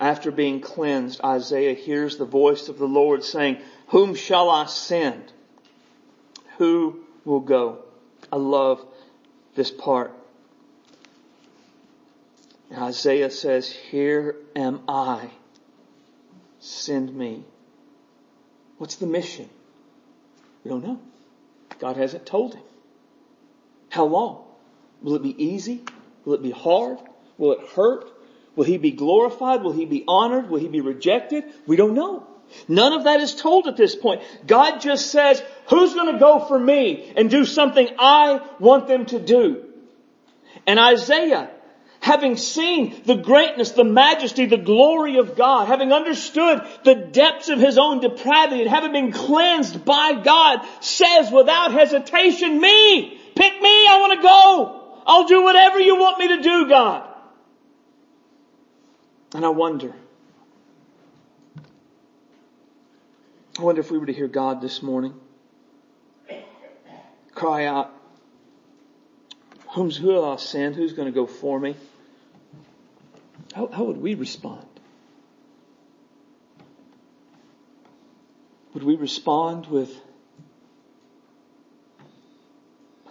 After 0.01 0.31
being 0.31 0.63
cleansed, 0.63 1.21
Isaiah 1.23 1.75
hears 1.75 2.17
the 2.17 2.25
voice 2.25 2.71
of 2.71 2.79
the 2.79 2.87
Lord 2.87 3.23
saying, 3.23 3.59
Whom 3.89 4.15
shall 4.15 4.49
I 4.49 4.65
send? 4.65 5.31
Who 6.57 7.01
will 7.27 7.41
go? 7.41 7.81
I 8.33 8.37
love 8.37 8.83
this 9.57 9.71
part. 9.71 10.15
And 12.71 12.83
Isaiah 12.83 13.31
says, 13.31 13.71
Here 13.71 14.37
am 14.57 14.81
I. 14.89 15.29
Send 16.61 17.15
me. 17.15 17.45
What's 18.81 18.97
the 18.97 19.07
mission? 19.07 19.47
We 20.65 20.71
don't 20.71 20.83
know. 20.83 20.99
God 21.81 21.99
hasn't 21.99 22.25
told 22.25 22.55
him. 22.55 22.63
How 23.91 24.07
long? 24.07 24.43
Will 25.03 25.17
it 25.17 25.23
be 25.23 25.45
easy? 25.45 25.83
Will 26.25 26.33
it 26.33 26.43
be 26.43 26.51
hard? 26.51 26.97
Will 27.37 27.53
it 27.53 27.61
hurt? 27.77 28.11
Will 28.57 28.65
he 28.65 28.79
be 28.79 28.93
glorified? 28.93 29.63
Will 29.63 29.73
he 29.73 29.85
be 29.85 30.03
honored? 30.09 30.49
Will 30.49 30.61
he 30.61 30.69
be 30.69 30.81
rejected? 30.81 31.45
We 31.67 31.77
don't 31.77 31.93
know. 31.93 32.27
None 32.69 32.95
of 32.95 33.05
that 33.05 33.21
is 33.21 33.35
told 33.35 33.67
at 33.67 33.77
this 33.77 33.95
point. 33.95 34.23
God 34.47 34.79
just 34.81 35.11
says, 35.11 35.43
who's 35.69 35.93
going 35.93 36.15
to 36.15 36.19
go 36.19 36.39
for 36.47 36.59
me 36.59 37.13
and 37.19 37.29
do 37.29 37.45
something 37.45 37.87
I 37.99 38.41
want 38.59 38.89
them 38.89 39.05
to 39.07 39.19
do? 39.19 39.63
And 40.67 40.81
Isaiah, 40.81 41.51
having 42.11 42.37
seen 42.37 43.03
the 43.05 43.15
greatness, 43.15 43.71
the 43.71 43.85
majesty, 43.85 44.47
the 44.47 44.57
glory 44.57 45.19
of 45.19 45.37
God, 45.37 45.69
having 45.69 45.93
understood 45.93 46.61
the 46.85 46.95
depths 46.95 47.49
of 47.49 47.61
his 47.61 47.79
own 47.79 48.01
depravity 48.01 48.63
and 48.63 48.71
having 48.71 48.91
been 48.91 49.13
cleansed 49.13 49.85
by 49.85 50.15
God, 50.15 50.67
says 50.81 51.31
without 51.31 51.73
hesitation, 51.73 52.61
me, 52.61 53.17
pick 53.37 53.63
me, 53.63 53.87
I 53.89 53.99
want 54.01 54.17
to 54.19 54.23
go. 54.23 55.03
I'll 55.07 55.29
do 55.29 55.45
whatever 55.45 55.79
you 55.79 55.97
want 55.97 56.19
me 56.19 56.29
to 56.37 56.43
do, 56.43 56.69
God. 56.69 57.09
And 59.35 59.45
I 59.45 59.51
wonder, 59.51 59.95
I 63.57 63.63
wonder 63.63 63.81
if 63.81 63.91
we 63.93 63.99
were 63.99 64.07
to 64.07 64.13
hear 64.13 64.27
God 64.27 64.61
this 64.61 64.83
morning 64.83 65.15
cry 67.35 67.65
out, 67.65 67.95
Whom's 69.69 69.97
who 69.97 70.09
will 70.09 70.29
I 70.29 70.37
send? 70.37 70.75
Who's 70.75 70.93
going 70.93 71.07
to 71.07 71.13
go 71.13 71.27
for 71.27 71.59
me? 71.59 71.77
How, 73.55 73.69
how 73.69 73.85
would 73.85 73.97
we 73.99 74.15
respond? 74.15 74.67
Would 78.75 78.85
we 78.85 78.95
respond 78.97 79.67
with 79.67 79.93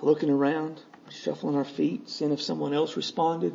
looking 0.02 0.30
around, 0.30 0.82
shuffling 1.10 1.56
our 1.56 1.66
feet, 1.66 2.10
seeing 2.10 2.32
if 2.32 2.42
someone 2.42 2.74
else 2.74 2.96
responded? 2.96 3.54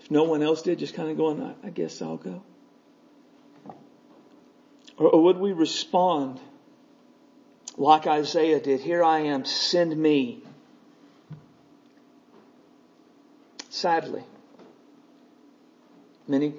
If 0.00 0.10
no 0.10 0.24
one 0.24 0.42
else 0.42 0.62
did, 0.62 0.78
just 0.78 0.94
kind 0.94 1.10
of 1.10 1.16
going, 1.16 1.42
I, 1.42 1.66
I 1.66 1.70
guess 1.70 2.00
I'll 2.00 2.16
go. 2.16 2.42
Or 4.96 5.22
would 5.24 5.38
we 5.38 5.52
respond 5.52 6.38
like 7.76 8.06
Isaiah 8.06 8.60
did? 8.60 8.80
Here 8.80 9.02
I 9.02 9.20
am, 9.20 9.44
send 9.44 9.96
me. 9.96 10.42
Sadly, 13.70 14.22
many 16.30 16.54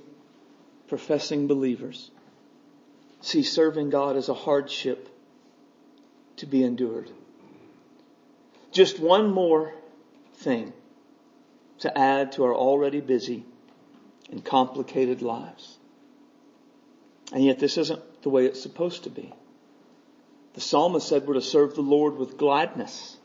professing 0.88 1.48
believers 1.48 2.12
see 3.22 3.44
serving 3.44 3.90
God 3.90 4.18
as 4.18 4.30
a 4.30 4.34
hardship 4.34 5.08
to 6.38 6.46
be 6.46 6.64
endured. 6.64 7.10
Just 8.72 9.00
one 9.00 9.32
more 9.32 9.74
thing 10.36 10.74
to 11.80 11.98
add 11.98 12.34
to 12.34 12.44
our 12.44 12.54
already 12.54 13.00
busy 13.00 13.46
and 14.30 14.44
complicated 14.44 15.22
lives. 15.22 15.78
And 17.32 17.44
yet 17.44 17.60
this 17.60 17.78
isn't 17.78 18.24
the 18.24 18.30
way 18.30 18.46
it's 18.46 18.62
supposed 18.62 19.04
to 19.04 19.10
be. 19.10 19.32
The 20.54 20.62
psalmist 20.62 21.08
said 21.08 21.26
we're 21.26 21.36
to 21.36 21.42
serve 21.42 21.76
the 21.76 21.82
Lord 21.82 22.18
with 22.18 22.38
gladness, 22.38 23.18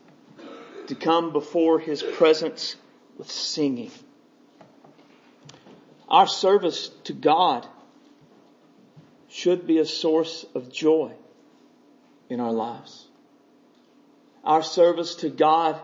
to 0.87 0.95
come 0.95 1.33
before 1.33 1.79
his 1.79 2.01
presence 2.01 2.77
with 3.17 3.29
singing. 3.29 3.91
Our 6.07 6.27
service 6.27 6.89
to 7.05 7.13
God 7.13 7.67
should 9.27 9.67
be 9.67 9.79
a 9.79 9.85
source 9.85 10.45
of 10.55 10.71
joy 10.71 11.11
in 12.29 12.39
our 12.39 12.53
lives. 12.53 13.07
Our 14.43 14.63
service 14.63 15.15
to 15.15 15.29
God 15.29 15.79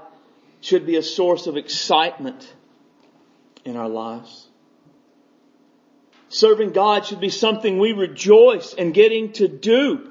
should 0.61 0.85
be 0.85 0.95
a 0.95 1.03
source 1.03 1.47
of 1.47 1.57
excitement 1.57 2.53
in 3.65 3.75
our 3.75 3.89
lives. 3.89 4.47
Serving 6.29 6.71
God 6.71 7.05
should 7.05 7.19
be 7.19 7.29
something 7.29 7.77
we 7.77 7.91
rejoice 7.91 8.73
in 8.73 8.91
getting 8.91 9.33
to 9.33 9.47
do. 9.47 10.09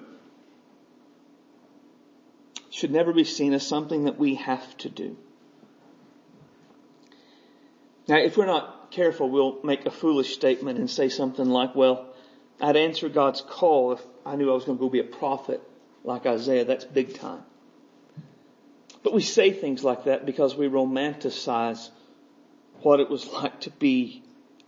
It 2.57 2.75
should 2.75 2.93
never 2.93 3.13
be 3.13 3.25
seen 3.25 3.55
as 3.55 3.67
something 3.67 4.05
that 4.05 4.19
we 4.19 4.37
have 4.37 4.77
to 4.79 4.91
do. 4.91 5.17
Now, 8.07 8.19
if 8.19 8.37
we're 8.37 8.47
not 8.47 8.82
careful, 8.93 9.29
we'll 9.29 9.59
make 9.65 9.87
a 9.87 9.91
foolish 9.91 10.35
statement 10.35 10.79
and 10.79 10.89
say 10.89 11.09
something 11.09 11.49
like, 11.49 11.75
well, 11.75 12.07
I'd 12.61 12.77
answer 12.77 13.09
God's 13.09 13.41
call 13.41 13.93
if 13.93 14.01
I 14.25 14.37
knew 14.37 14.51
I 14.51 14.55
was 14.55 14.65
going 14.65 14.79
to 14.79 14.81
go 14.83 14.89
be 14.89 15.01
a 15.01 15.05
prophet 15.05 15.61
like 16.05 16.27
Isaiah. 16.27 16.65
That's 16.65 16.85
big 16.85 17.15
time. 17.19 17.43
But 19.03 19.13
we 19.13 19.23
say 19.23 19.53
things 19.53 19.83
like 19.83 20.05
that 20.05 20.25
because 20.25 20.55
we 20.55 20.69
romanticize 20.69 21.91
what 22.83 23.01
it 23.01 23.11
was 23.11 23.27
like 23.27 23.61
to 23.63 23.71
be 23.71 24.23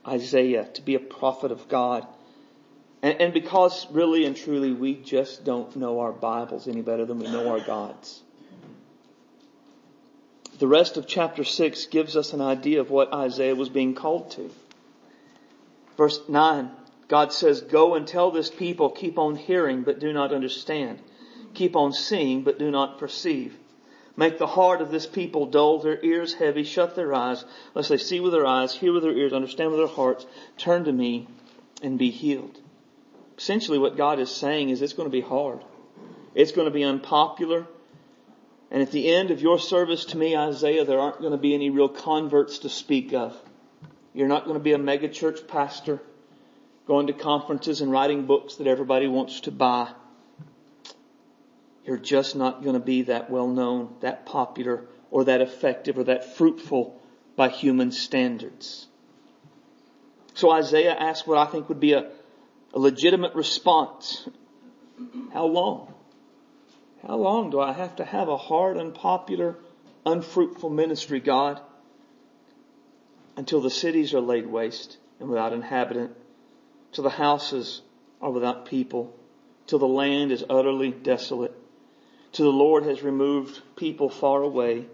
Isaiah, 0.07 0.65
to 0.75 0.83
be 0.83 0.97
a 0.97 1.01
prophet 1.01 1.53
of 1.53 1.69
God. 1.69 2.07
And, 3.03 3.21
and 3.21 3.33
because 3.33 3.87
really 3.93 4.25
and 4.25 4.37
truly 4.37 4.73
we 4.73 4.95
just 4.95 5.45
don't 5.45 5.77
know 5.77 6.01
our 6.01 6.13
Bibles 6.13 6.67
any 6.67 6.83
better 6.83 7.05
than 7.05 7.21
we 7.21 7.27
know 7.27 7.49
our 7.49 7.61
gods. 7.61 8.24
The 10.59 10.69
rest 10.69 10.97
of 10.97 11.07
chapter 11.07 11.43
6 11.43 11.87
gives 11.87 12.17
us 12.17 12.33
an 12.33 12.41
idea 12.41 12.81
of 12.81 12.91
what 12.91 13.13
Isaiah 13.13 13.57
was 13.57 13.69
being 13.69 13.95
called 13.95 14.31
to. 14.33 14.51
Verse 15.97 16.21
9, 16.29 16.71
God 17.09 17.33
says, 17.33 17.61
Go 17.61 17.95
and 17.95 18.07
tell 18.07 18.31
this 18.31 18.51
people, 18.51 18.91
keep 18.91 19.19
on 19.19 19.37
hearing, 19.37 19.83
but 19.83 19.99
do 19.99 20.13
not 20.13 20.33
understand. 20.33 21.01
Keep 21.55 21.77
on 21.77 21.93
seeing, 21.93 22.43
but 22.43 22.59
do 22.59 22.71
not 22.71 22.99
perceive. 22.99 23.57
Make 24.17 24.39
the 24.39 24.47
heart 24.47 24.81
of 24.81 24.93
this 24.93 25.07
people 25.07 25.47
dull, 25.47 25.81
their 25.81 26.05
ears 26.05 26.35
heavy, 26.35 26.63
shut 26.63 26.95
their 26.95 27.13
eyes, 27.13 27.45
lest 27.75 27.89
they 27.89 27.97
see 27.97 28.21
with 28.21 28.33
their 28.33 28.47
eyes, 28.47 28.75
hear 28.75 28.93
with 28.93 29.03
their 29.03 29.17
ears, 29.17 29.33
understand 29.33 29.71
with 29.71 29.81
their 29.81 29.89
hearts, 29.89 30.25
turn 30.57 30.85
to 30.85 30.93
me 30.93 31.27
and 31.83 31.99
be 31.99 32.11
healed. 32.11 32.61
Essentially 33.37 33.79
what 33.79 33.97
God 33.97 34.21
is 34.21 34.31
saying 34.31 34.69
is 34.69 34.83
it's 34.83 34.93
going 34.93 35.09
to 35.09 35.13
be 35.13 35.21
hard. 35.21 35.61
It's 36.35 36.53
going 36.53 36.67
to 36.67 36.75
be 36.75 36.85
unpopular. 36.85 37.67
And 38.75 38.83
at 38.83 38.91
the 38.91 39.15
end 39.15 39.31
of 39.31 39.41
your 39.41 39.59
service 39.59 40.05
to 40.07 40.19
me, 40.19 40.37
Isaiah, 40.37 40.85
there 40.85 40.99
aren't 40.99 41.21
going 41.21 41.33
to 41.33 41.39
be 41.39 41.55
any 41.55 41.71
real 41.71 41.89
converts 41.89 42.59
to 42.59 42.69
speak 42.69 43.15
of. 43.15 43.35
You're 44.13 44.29
not 44.29 44.45
going 44.45 44.59
to 44.59 44.63
be 44.63 44.73
a 44.73 44.79
megachurch 44.79 45.47
pastor 45.49 46.03
going 46.87 47.07
to 47.07 47.15
conferences 47.15 47.81
and 47.81 47.91
writing 47.91 48.27
books 48.27 48.57
that 48.57 48.67
everybody 48.67 49.07
wants 49.07 49.41
to 49.41 49.51
buy 49.51 49.89
you're 51.85 51.99
just 51.99 52.35
not 52.35 52.63
going 52.63 52.75
to 52.75 52.85
be 52.85 53.03
that 53.03 53.31
well 53.31 53.49
known, 53.49 53.95
that 54.01 54.27
popular, 54.27 54.85
or 55.11 55.25
that 55.25 55.41
effective, 55.41 55.99
or 55.99 56.05
that 56.05 56.37
fruitful 56.37 57.01
by 57.37 57.49
human 57.49 57.93
standards. 57.93 58.87
So 60.35 60.51
Isaiah 60.51 60.95
asked 60.95 61.27
what 61.27 61.39
I 61.39 61.51
think 61.51 61.69
would 61.69 61.81
be 61.81 61.93
a, 61.93 62.11
a 62.73 62.79
legitimate 62.79 63.35
response. 63.35 64.29
How 65.33 65.47
long? 65.47 65.94
How 67.07 67.17
long 67.17 67.51
do 67.51 67.61
I 67.61 67.73
have 67.73 67.97
to 67.97 68.05
have 68.05 68.29
a 68.29 68.37
hard, 68.37 68.77
unpopular, 68.77 69.57
unfruitful 70.07 70.71
ministry, 70.71 71.21
God? 71.21 71.61
Until 73.37 73.61
the 73.61 73.71
cities 73.71 74.15
are 74.15 74.21
laid 74.21 74.47
waste 74.47 74.97
and 75.21 75.29
without 75.29 75.53
inhabitant, 75.53 76.13
till 76.93 77.05
the 77.05 77.11
houses 77.11 77.83
are 78.21 78.31
without 78.31 78.67
people, 78.67 79.15
till 79.67 79.79
the 79.79 79.89
land 79.89 80.33
is 80.33 80.45
utterly 80.49 80.91
desolate 80.91 81.55
till 82.35 82.51
the 82.51 82.59
Lord 82.59 82.83
has 82.83 83.03
removed 83.03 83.63
people 83.77 84.11
far 84.11 84.43
away, 84.43 84.87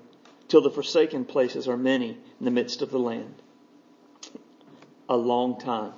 till 0.46 0.60
the 0.60 0.70
forsaken 0.70 1.24
places 1.24 1.66
are 1.66 1.76
many 1.76 2.10
in 2.10 2.44
the 2.44 2.50
midst 2.50 2.82
of 2.82 2.90
the 2.90 2.98
land. 2.98 3.34
A 5.08 5.16
long 5.16 5.58
time. 5.58 5.94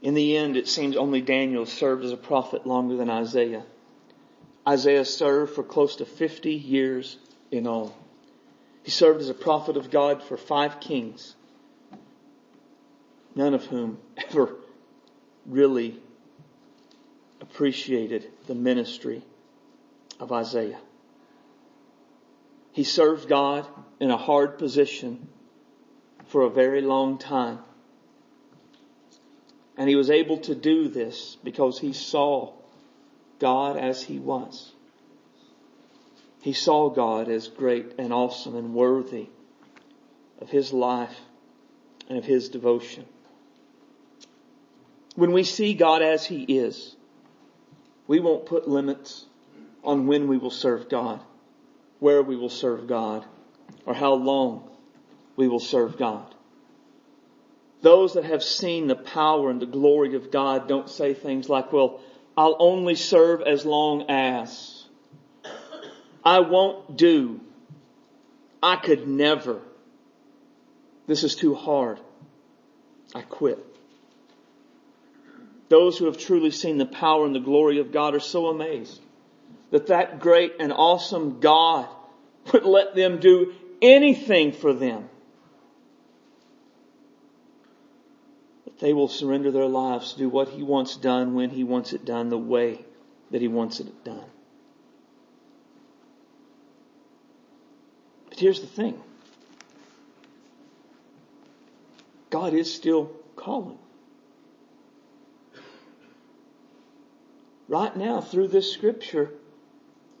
In 0.00 0.14
the 0.14 0.36
end, 0.36 0.56
it 0.56 0.68
seems 0.68 0.96
only 0.96 1.20
Daniel 1.20 1.66
served 1.66 2.04
as 2.04 2.12
a 2.12 2.16
prophet 2.16 2.64
longer 2.64 2.96
than 2.96 3.10
Isaiah. 3.10 3.64
Isaiah 4.68 5.04
served 5.04 5.54
for 5.54 5.62
close 5.62 5.96
to 5.96 6.04
50 6.04 6.52
years 6.52 7.18
in 7.50 7.66
all. 7.66 7.96
He 8.82 8.90
served 8.90 9.20
as 9.20 9.28
a 9.28 9.34
prophet 9.34 9.76
of 9.76 9.90
God 9.90 10.22
for 10.22 10.36
five 10.36 10.80
kings, 10.80 11.34
none 13.34 13.54
of 13.54 13.66
whom 13.66 13.98
ever 14.16 14.56
really 15.46 16.00
appreciated 17.40 18.30
the 18.46 18.54
ministry 18.54 19.22
of 20.18 20.32
Isaiah. 20.32 20.80
He 22.72 22.84
served 22.84 23.28
God 23.28 23.66
in 24.00 24.10
a 24.10 24.16
hard 24.16 24.58
position 24.58 25.28
for 26.26 26.42
a 26.42 26.50
very 26.50 26.82
long 26.82 27.18
time. 27.18 27.60
And 29.76 29.88
he 29.88 29.96
was 29.96 30.10
able 30.10 30.38
to 30.38 30.54
do 30.54 30.88
this 30.88 31.36
because 31.42 31.78
he 31.78 31.92
saw 31.92 32.52
God 33.38 33.76
as 33.76 34.02
he 34.02 34.18
was. 34.18 34.72
He 36.40 36.52
saw 36.52 36.90
God 36.90 37.28
as 37.28 37.48
great 37.48 37.94
and 37.98 38.12
awesome 38.12 38.56
and 38.56 38.74
worthy 38.74 39.28
of 40.40 40.48
his 40.48 40.72
life 40.72 41.16
and 42.08 42.18
of 42.18 42.24
his 42.24 42.48
devotion. 42.48 43.04
When 45.16 45.32
we 45.32 45.44
see 45.44 45.74
God 45.74 46.02
as 46.02 46.24
he 46.24 46.42
is, 46.42 46.94
we 48.06 48.20
won't 48.20 48.46
put 48.46 48.68
limits 48.68 49.24
on 49.82 50.06
when 50.06 50.28
we 50.28 50.38
will 50.38 50.50
serve 50.50 50.88
God, 50.88 51.20
where 52.00 52.22
we 52.22 52.36
will 52.36 52.50
serve 52.50 52.86
God, 52.86 53.24
or 53.84 53.94
how 53.94 54.14
long 54.14 54.68
we 55.36 55.48
will 55.48 55.60
serve 55.60 55.96
God. 55.96 56.34
Those 57.82 58.14
that 58.14 58.24
have 58.24 58.42
seen 58.42 58.88
the 58.88 58.96
power 58.96 59.50
and 59.50 59.60
the 59.60 59.66
glory 59.66 60.14
of 60.14 60.30
God 60.30 60.68
don't 60.68 60.88
say 60.88 61.14
things 61.14 61.48
like, 61.48 61.72
well, 61.72 62.00
I'll 62.36 62.56
only 62.58 62.94
serve 62.94 63.42
as 63.42 63.64
long 63.64 64.06
as. 64.08 64.84
I 66.24 66.40
won't 66.40 66.96
do. 66.96 67.40
I 68.62 68.76
could 68.76 69.06
never. 69.06 69.60
This 71.06 71.22
is 71.22 71.34
too 71.36 71.54
hard. 71.54 72.00
I 73.14 73.22
quit. 73.22 73.64
Those 75.68 75.98
who 75.98 76.06
have 76.06 76.18
truly 76.18 76.50
seen 76.50 76.78
the 76.78 76.86
power 76.86 77.24
and 77.24 77.34
the 77.34 77.40
glory 77.40 77.78
of 77.78 77.92
God 77.92 78.14
are 78.14 78.20
so 78.20 78.48
amazed 78.48 79.00
that 79.70 79.88
that 79.88 80.20
great 80.20 80.54
and 80.60 80.72
awesome 80.72 81.40
God 81.40 81.88
would 82.52 82.64
let 82.64 82.94
them 82.94 83.18
do 83.18 83.54
anything 83.82 84.52
for 84.52 84.72
them. 84.72 85.08
They 88.78 88.92
will 88.92 89.08
surrender 89.08 89.50
their 89.50 89.66
lives 89.66 90.12
to 90.12 90.18
do 90.18 90.28
what 90.28 90.48
He 90.48 90.62
wants 90.62 90.96
done 90.96 91.34
when 91.34 91.50
He 91.50 91.64
wants 91.64 91.92
it 91.92 92.04
done 92.04 92.28
the 92.28 92.38
way 92.38 92.84
that 93.30 93.40
He 93.40 93.48
wants 93.48 93.80
it 93.80 94.04
done. 94.04 94.24
But 98.28 98.38
here's 98.38 98.60
the 98.60 98.66
thing. 98.66 99.00
God 102.30 102.52
is 102.52 102.72
still 102.72 103.12
calling. 103.34 103.78
Right 107.68 107.96
now, 107.96 108.20
through 108.20 108.48
this 108.48 108.72
scripture, 108.72 109.32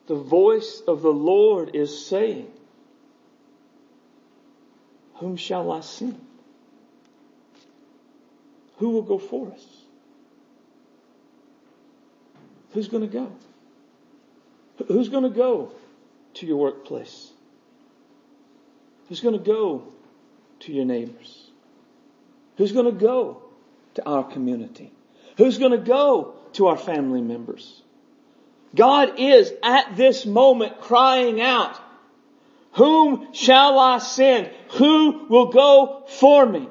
the 0.06 0.14
voice 0.14 0.82
of 0.86 1.02
the 1.02 1.12
Lord 1.12 1.74
is 1.74 2.06
saying, 2.06 2.50
Whom 5.16 5.36
shall 5.36 5.70
I 5.70 5.80
send? 5.80 6.25
Who 8.76 8.90
will 8.90 9.02
go 9.02 9.18
for 9.18 9.52
us? 9.52 9.64
who's 12.76 12.88
going 12.88 13.08
to 13.08 13.12
go? 13.12 13.32
Who's 14.88 15.08
going 15.08 15.22
to 15.22 15.30
go 15.30 15.72
to 16.34 16.46
your 16.46 16.58
workplace? 16.58 17.32
Who's 19.08 19.20
going 19.20 19.32
to 19.32 19.42
go 19.42 19.88
to 20.60 20.72
your 20.74 20.84
neighbors? 20.84 21.50
Who's 22.58 22.72
going 22.72 22.84
to 22.84 22.92
go 22.92 23.42
to 23.94 24.04
our 24.04 24.22
community? 24.24 24.92
Who's 25.38 25.56
going 25.56 25.72
to 25.72 25.78
go 25.78 26.34
to 26.52 26.66
our 26.66 26.76
family 26.76 27.22
members? 27.22 27.82
God 28.74 29.18
is 29.18 29.54
at 29.62 29.96
this 29.96 30.26
moment 30.26 30.82
crying 30.82 31.40
out, 31.40 31.80
whom 32.72 33.32
shall 33.32 33.78
I 33.78 33.98
send? 33.98 34.50
Who 34.72 35.28
will 35.28 35.46
go 35.46 36.04
for 36.08 36.44
me? 36.44 36.68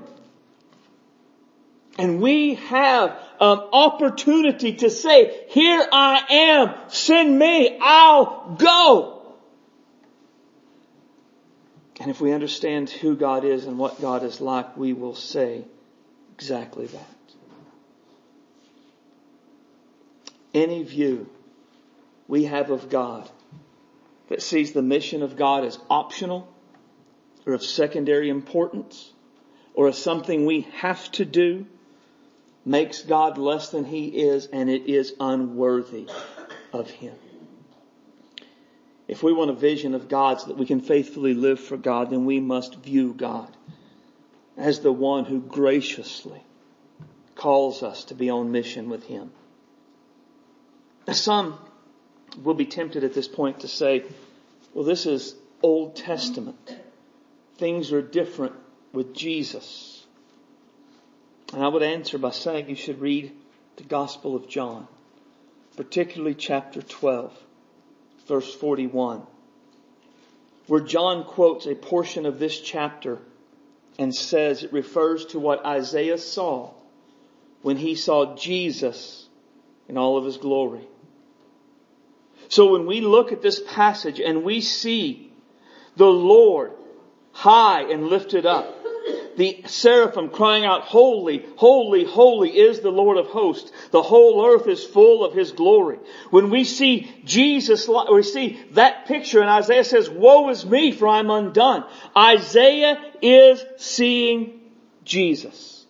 And 1.98 2.22
we 2.22 2.56
have 2.56 3.12
an 3.40 3.60
opportunity 3.72 4.74
to 4.76 4.90
say, 4.90 5.46
here 5.50 5.86
I 5.92 6.26
am, 6.30 6.90
send 6.90 7.38
me, 7.40 7.78
I'll 7.82 8.56
go. 8.58 9.16
And 12.02 12.12
if 12.12 12.20
we 12.20 12.34
understand 12.34 12.90
who 12.90 13.16
God 13.16 13.46
is 13.46 13.66
and 13.66 13.80
what 13.80 14.02
God 14.02 14.24
is 14.24 14.42
like, 14.42 14.76
we 14.76 14.92
will 14.92 15.16
say 15.16 15.64
exactly 16.34 16.88
that. 16.88 17.16
Any 20.54 20.84
view 20.84 21.30
we 22.28 22.46
have 22.46 22.72
of 22.72 22.90
God 22.90 23.30
that 24.28 24.42
sees 24.42 24.74
the 24.74 24.82
mission 24.82 25.24
of 25.24 25.38
God 25.38 25.64
as 25.64 25.80
optional 25.90 26.54
or 27.46 27.54
of 27.54 27.64
secondary 27.64 28.30
importance 28.30 29.14
or 29.74 29.88
as 29.88 29.98
something 29.98 30.46
we 30.46 30.62
have 30.74 31.10
to 31.14 31.26
do 31.26 31.66
makes 32.66 33.04
God 33.04 33.38
less 33.38 33.70
than 33.70 33.86
He 33.86 34.08
is 34.08 34.48
and 34.48 34.70
it 34.70 34.88
is 34.88 35.14
unworthy 35.20 36.10
of 36.74 36.90
Him. 36.90 37.16
If 39.08 39.22
we 39.22 39.34
want 39.34 39.52
a 39.52 39.56
vision 39.56 39.94
of 39.94 40.10
God 40.10 40.42
so 40.42 40.48
that 40.48 40.58
we 40.58 40.66
can 40.66 40.82
faithfully 40.82 41.36
live 41.36 41.60
for 41.60 41.78
God, 41.78 42.10
then 42.10 42.26
we 42.26 42.40
must 42.40 42.76
view 42.76 43.14
God 43.14 43.56
as 44.58 44.80
the 44.80 44.92
one 44.92 45.26
who 45.26 45.40
graciously 45.40 46.42
calls 47.36 47.84
us 47.84 48.06
to 48.06 48.16
be 48.16 48.30
on 48.30 48.52
mission 48.52 48.90
with 48.90 49.04
Him. 49.04 49.32
Some 51.12 51.60
will 52.42 52.56
be 52.56 52.66
tempted 52.66 53.04
at 53.04 53.14
this 53.14 53.28
point 53.28 53.60
to 53.60 53.68
say, 53.68 54.04
well, 54.74 54.86
this 54.86 55.06
is 55.06 55.36
Old 55.62 55.96
Testament. 55.96 56.76
Things 57.58 57.92
are 57.92 58.02
different 58.02 58.56
with 58.92 59.14
Jesus. 59.14 59.95
And 61.54 61.64
I 61.64 61.68
would 61.68 61.84
answer 61.84 62.18
by 62.18 62.32
saying 62.32 62.70
you 62.70 62.76
should 62.76 63.00
read 63.00 63.32
the 63.78 63.84
Gospel 63.84 64.36
of 64.36 64.48
John, 64.50 64.88
particularly 65.78 66.36
chapter 66.36 66.82
12, 66.82 67.32
verse 68.28 68.54
41, 68.56 69.22
where 70.68 70.82
John 70.82 71.24
quotes 71.24 71.66
a 71.66 71.76
portion 71.76 72.26
of 72.26 72.40
this 72.40 72.60
chapter 72.60 73.20
and 73.98 74.14
says 74.14 74.64
it 74.64 74.74
refers 74.74 75.26
to 75.28 75.40
what 75.40 75.66
Isaiah 75.66 76.18
saw 76.18 76.72
when 77.62 77.78
he 77.78 77.96
saw 77.96 78.36
Jesus 78.36 79.28
in 79.88 79.98
all 79.98 80.18
of 80.18 80.26
his 80.26 80.38
glory. 80.38 80.88
So 82.50 82.72
when 82.72 82.86
we 82.86 83.02
look 83.02 83.32
at 83.32 83.42
this 83.42 83.62
passage 83.68 84.20
and 84.20 84.44
we 84.44 84.62
see 84.62 85.32
the 85.96 86.06
Lord 86.06 86.74
high 87.32 87.92
and 87.92 88.08
lifted 88.08 88.46
up, 88.46 88.75
the 89.38 89.64
seraphim 89.68 90.30
crying 90.30 90.66
out, 90.66 90.84
holy, 90.84 91.46
holy, 91.58 92.06
holy 92.06 92.58
is 92.58 92.80
the 92.80 92.92
Lord 92.92 93.18
of 93.18 93.28
hosts. 93.28 93.72
The 93.92 94.02
whole 94.02 94.46
earth 94.46 94.68
is 94.68 94.84
full 94.84 95.26
of 95.26 95.34
His 95.34 95.52
glory. 95.52 96.00
When 96.30 96.50
we 96.50 96.64
see 96.64 97.12
Jesus, 97.26 97.88
we 98.12 98.24
see 98.24 98.60
that 98.72 99.08
picture 99.08 99.42
and 99.42 99.50
Isaiah 99.50 99.84
says, 99.84 100.10
woe 100.10 100.50
is 100.50 100.66
me 100.66 100.92
for 100.92 101.08
I'm 101.08 101.30
undone. 101.30 101.86
Isaiah 102.16 103.02
is 103.22 103.64
seeing 103.78 104.62
Jesus. 105.04 105.86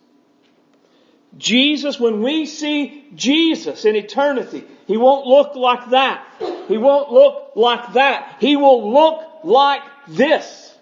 Jesus, 1.38 2.00
when 2.00 2.22
we 2.22 2.46
see 2.46 3.06
Jesus 3.14 3.84
in 3.84 3.96
eternity, 3.96 4.64
He 4.86 4.96
won't 4.96 5.26
look 5.26 5.54
like 5.54 5.90
that. 5.90 6.26
He 6.68 6.78
won't 6.78 7.12
look 7.12 7.52
like 7.56 7.92
that. 7.92 8.36
He 8.40 8.56
will 8.56 8.92
look 8.92 9.44
like 9.44 9.82
this. 10.08 10.74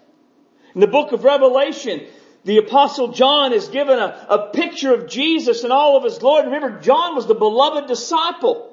In 0.73 0.81
the 0.81 0.87
book 0.87 1.11
of 1.11 1.23
Revelation, 1.23 2.05
the 2.45 2.57
apostle 2.57 3.09
John 3.09 3.51
is 3.51 3.67
given 3.67 3.99
a, 3.99 4.25
a 4.29 4.49
picture 4.51 4.93
of 4.93 5.09
Jesus 5.09 5.63
and 5.63 5.73
all 5.73 5.97
of 5.97 6.03
his 6.03 6.17
glory. 6.17 6.45
Remember, 6.45 6.79
John 6.79 7.15
was 7.15 7.27
the 7.27 7.35
beloved 7.35 7.87
disciple. 7.87 8.71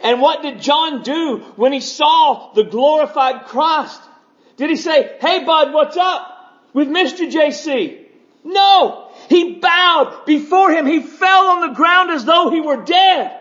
And 0.00 0.20
what 0.20 0.42
did 0.42 0.60
John 0.60 1.02
do 1.02 1.38
when 1.56 1.72
he 1.72 1.80
saw 1.80 2.52
the 2.54 2.64
glorified 2.64 3.46
Christ? 3.46 4.00
Did 4.56 4.70
he 4.70 4.76
say, 4.76 5.16
hey 5.20 5.44
bud, 5.44 5.72
what's 5.72 5.96
up? 5.96 6.38
with 6.72 6.88
Mr. 6.88 7.30
JC. 7.30 8.06
No! 8.44 9.10
He 9.28 9.54
bowed 9.54 10.24
before 10.26 10.70
him. 10.70 10.86
He 10.86 11.00
fell 11.00 11.48
on 11.48 11.68
the 11.68 11.74
ground 11.74 12.10
as 12.10 12.24
though 12.24 12.50
he 12.50 12.60
were 12.60 12.84
dead. 12.84 13.36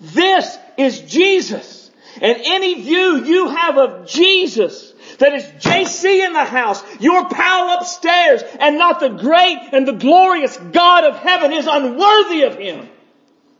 This 0.00 0.56
is 0.78 1.00
Jesus. 1.00 1.90
And 2.20 2.38
any 2.44 2.82
view 2.82 3.24
you 3.24 3.48
have 3.48 3.78
of 3.78 4.08
Jesus 4.08 4.89
that 5.20 5.34
is 5.34 5.44
JC 5.44 6.26
in 6.26 6.32
the 6.32 6.44
house, 6.44 6.82
your 6.98 7.28
pal 7.28 7.78
upstairs, 7.78 8.42
and 8.58 8.78
not 8.78 9.00
the 9.00 9.10
great 9.10 9.68
and 9.72 9.86
the 9.86 9.92
glorious 9.92 10.56
God 10.56 11.04
of 11.04 11.16
heaven 11.16 11.52
is 11.52 11.66
unworthy 11.70 12.42
of 12.42 12.56
him. 12.56 12.88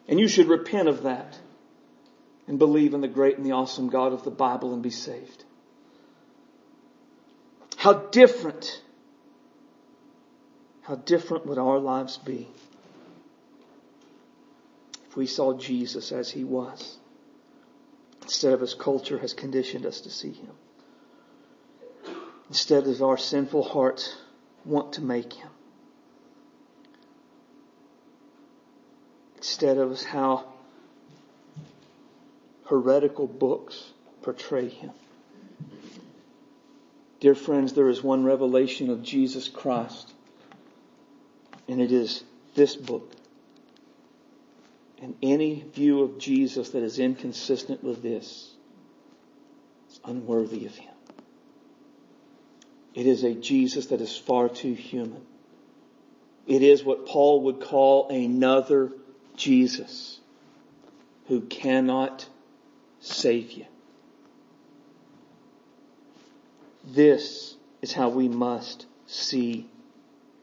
And 0.09 0.19
you 0.19 0.27
should 0.27 0.49
repent 0.49 0.89
of 0.89 1.03
that 1.05 1.39
and 2.49 2.59
believe 2.59 2.95
in 2.95 3.03
the 3.03 3.09
great 3.09 3.37
and 3.37 3.45
the 3.45 3.53
awesome 3.53 3.91
God 3.91 4.15
of 4.15 4.25
the 4.25 4.31
Bible 4.31 4.73
and 4.73 4.83
be 4.83 4.91
saved. 4.91 5.45
How 7.77 7.93
different, 7.93 8.83
how 10.83 10.97
different 10.97 11.45
would 11.45 11.59
our 11.59 11.79
lives 11.79 12.17
be 12.17 12.49
if 15.09 15.17
we 15.17 15.27
saw 15.27 15.59
Jesus 15.59 16.11
as 16.11 16.31
he 16.31 16.43
was 16.43 16.97
instead 18.23 18.55
of 18.55 18.63
as 18.63 18.73
culture 18.73 19.19
has 19.19 19.35
conditioned 19.35 19.85
us 19.85 20.01
to 20.03 20.11
see 20.11 20.33
him 20.33 20.53
instead 22.51 22.89
of 22.89 23.01
our 23.01 23.17
sinful 23.17 23.63
hearts 23.63 24.17
want 24.65 24.95
to 24.95 25.01
make 25.01 25.33
him. 25.33 25.49
Instead 29.37 29.79
of 29.79 30.03
how 30.03 30.45
heretical 32.67 33.29
books 33.29 33.93
portray 34.23 34.69
him. 34.69 34.91
Dear 37.21 37.37
friends, 37.37 37.73
there 37.73 37.89
is 37.89 38.03
one 38.03 38.25
revelation 38.25 38.91
of 38.91 39.03
Jesus 39.03 39.49
Christ, 39.49 40.13
and 41.69 41.81
it 41.81 41.93
is 41.93 42.25
this 42.57 42.75
book. 42.75 43.13
And 45.01 45.15
any 45.23 45.65
view 45.73 46.03
of 46.03 46.19
Jesus 46.19 46.71
that 46.71 46.83
is 46.83 46.99
inconsistent 46.99 47.85
with 47.85 48.03
this 48.03 48.53
is 49.89 50.01
unworthy 50.05 50.67
of 50.67 50.75
him. 50.75 50.90
It 52.95 53.07
is 53.07 53.25
a 53.25 53.35
Jesus 53.35 53.87
that 53.87 54.01
is 54.01 54.17
far 54.17 54.49
too 54.49 54.75
human. 54.75 55.23
It 56.47 56.63
is 56.63 56.83
what 56.83 57.07
Paul 57.07 57.43
would 57.43 57.61
call 57.61 58.09
another 58.09 58.93
Jesus 59.37 60.19
who 61.29 61.43
cannot 61.43 62.29
save 62.99 63.53
you. 63.53 63.67
This 66.85 67.55
is 67.83 67.93
how 67.93 68.09
we 68.09 68.29
must 68.29 68.87
see 69.07 69.69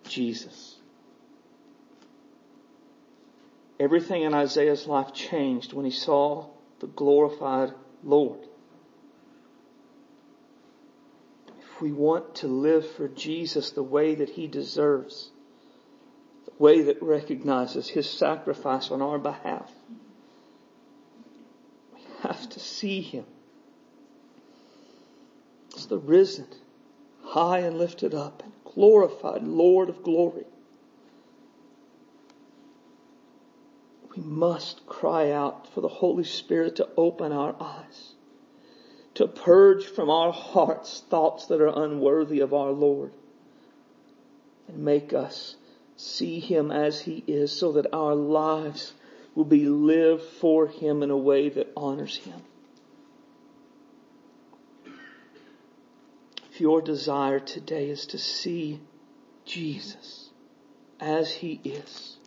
Jesus. 0.07 0.75
Everything 3.79 4.23
in 4.23 4.33
Isaiah's 4.33 4.87
life 4.87 5.13
changed 5.13 5.73
when 5.73 5.85
he 5.85 5.91
saw 5.91 6.47
the 6.79 6.87
glorified 6.87 7.73
Lord. 8.03 8.39
We 11.81 11.91
want 11.91 12.35
to 12.35 12.47
live 12.47 12.89
for 12.91 13.07
Jesus 13.07 13.71
the 13.71 13.83
way 13.83 14.15
that 14.15 14.29
He 14.29 14.47
deserves, 14.47 15.31
the 16.45 16.63
way 16.63 16.81
that 16.83 17.01
recognizes 17.01 17.89
His 17.89 18.09
sacrifice 18.09 18.91
on 18.91 19.01
our 19.01 19.19
behalf, 19.19 19.71
we 21.93 22.01
have 22.21 22.49
to 22.49 22.59
see 22.59 23.01
Him 23.01 23.25
as 25.75 25.87
the 25.87 25.97
risen, 25.97 26.47
high 27.23 27.59
and 27.59 27.77
lifted 27.77 28.13
up 28.13 28.43
and 28.43 28.51
glorified 28.63 29.43
Lord 29.43 29.89
of 29.89 30.03
glory. 30.03 30.45
We 34.15 34.23
must 34.23 34.87
cry 34.87 35.31
out 35.31 35.71
for 35.73 35.81
the 35.81 35.87
Holy 35.87 36.23
Spirit 36.23 36.77
to 36.77 36.89
open 36.97 37.31
our 37.31 37.55
eyes 37.61 38.15
to 39.17 39.27
purge 39.27 39.83
from 39.83 40.11
our 40.11 40.31
hearts 40.31 41.03
thoughts 41.09 41.47
that 41.47 41.59
are 41.59 41.83
unworthy 41.83 42.39
of 42.39 42.53
our 42.53 42.69
Lord 42.69 43.11
and 44.67 44.77
make 44.77 45.11
us 45.11 45.55
see 45.95 46.39
Him 46.39 46.71
as 46.71 47.01
He 47.01 47.23
is 47.25 47.51
so 47.51 47.71
that 47.71 47.91
our 47.93 48.13
lives 48.13 48.93
will 49.33 49.45
be 49.45 49.65
lived 49.65 50.21
for 50.21 50.67
Him 50.67 51.01
in 51.01 51.09
a 51.09 51.17
way 51.17 51.49
that 51.49 51.73
honors 51.75 52.17
Him. 52.17 52.39
If 56.51 56.61
your 56.61 56.83
desire 56.83 57.39
today 57.39 57.89
is 57.89 58.05
to 58.07 58.19
see 58.19 58.79
Jesus 59.43 60.29
as 60.99 61.31
He 61.31 61.59
is, 61.63 62.17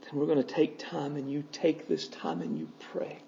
then 0.00 0.18
we're 0.18 0.24
going 0.24 0.42
to 0.42 0.54
take 0.54 0.78
time 0.78 1.16
and 1.16 1.30
you 1.30 1.44
take 1.52 1.86
this 1.86 2.08
time 2.08 2.40
and 2.40 2.58
you 2.58 2.70
pray 2.78 3.18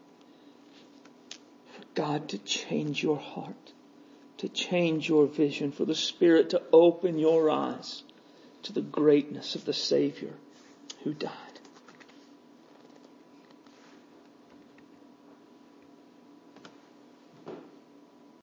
God 2.00 2.30
to 2.30 2.38
change 2.38 3.02
your 3.02 3.18
heart, 3.18 3.72
to 4.38 4.48
change 4.48 5.06
your 5.06 5.26
vision, 5.26 5.70
for 5.70 5.84
the 5.84 5.94
Spirit 5.94 6.48
to 6.50 6.62
open 6.72 7.18
your 7.18 7.50
eyes 7.50 8.02
to 8.62 8.72
the 8.72 8.80
greatness 8.80 9.54
of 9.54 9.66
the 9.66 9.74
Savior 9.74 10.32
who 11.04 11.12
died. 11.12 11.49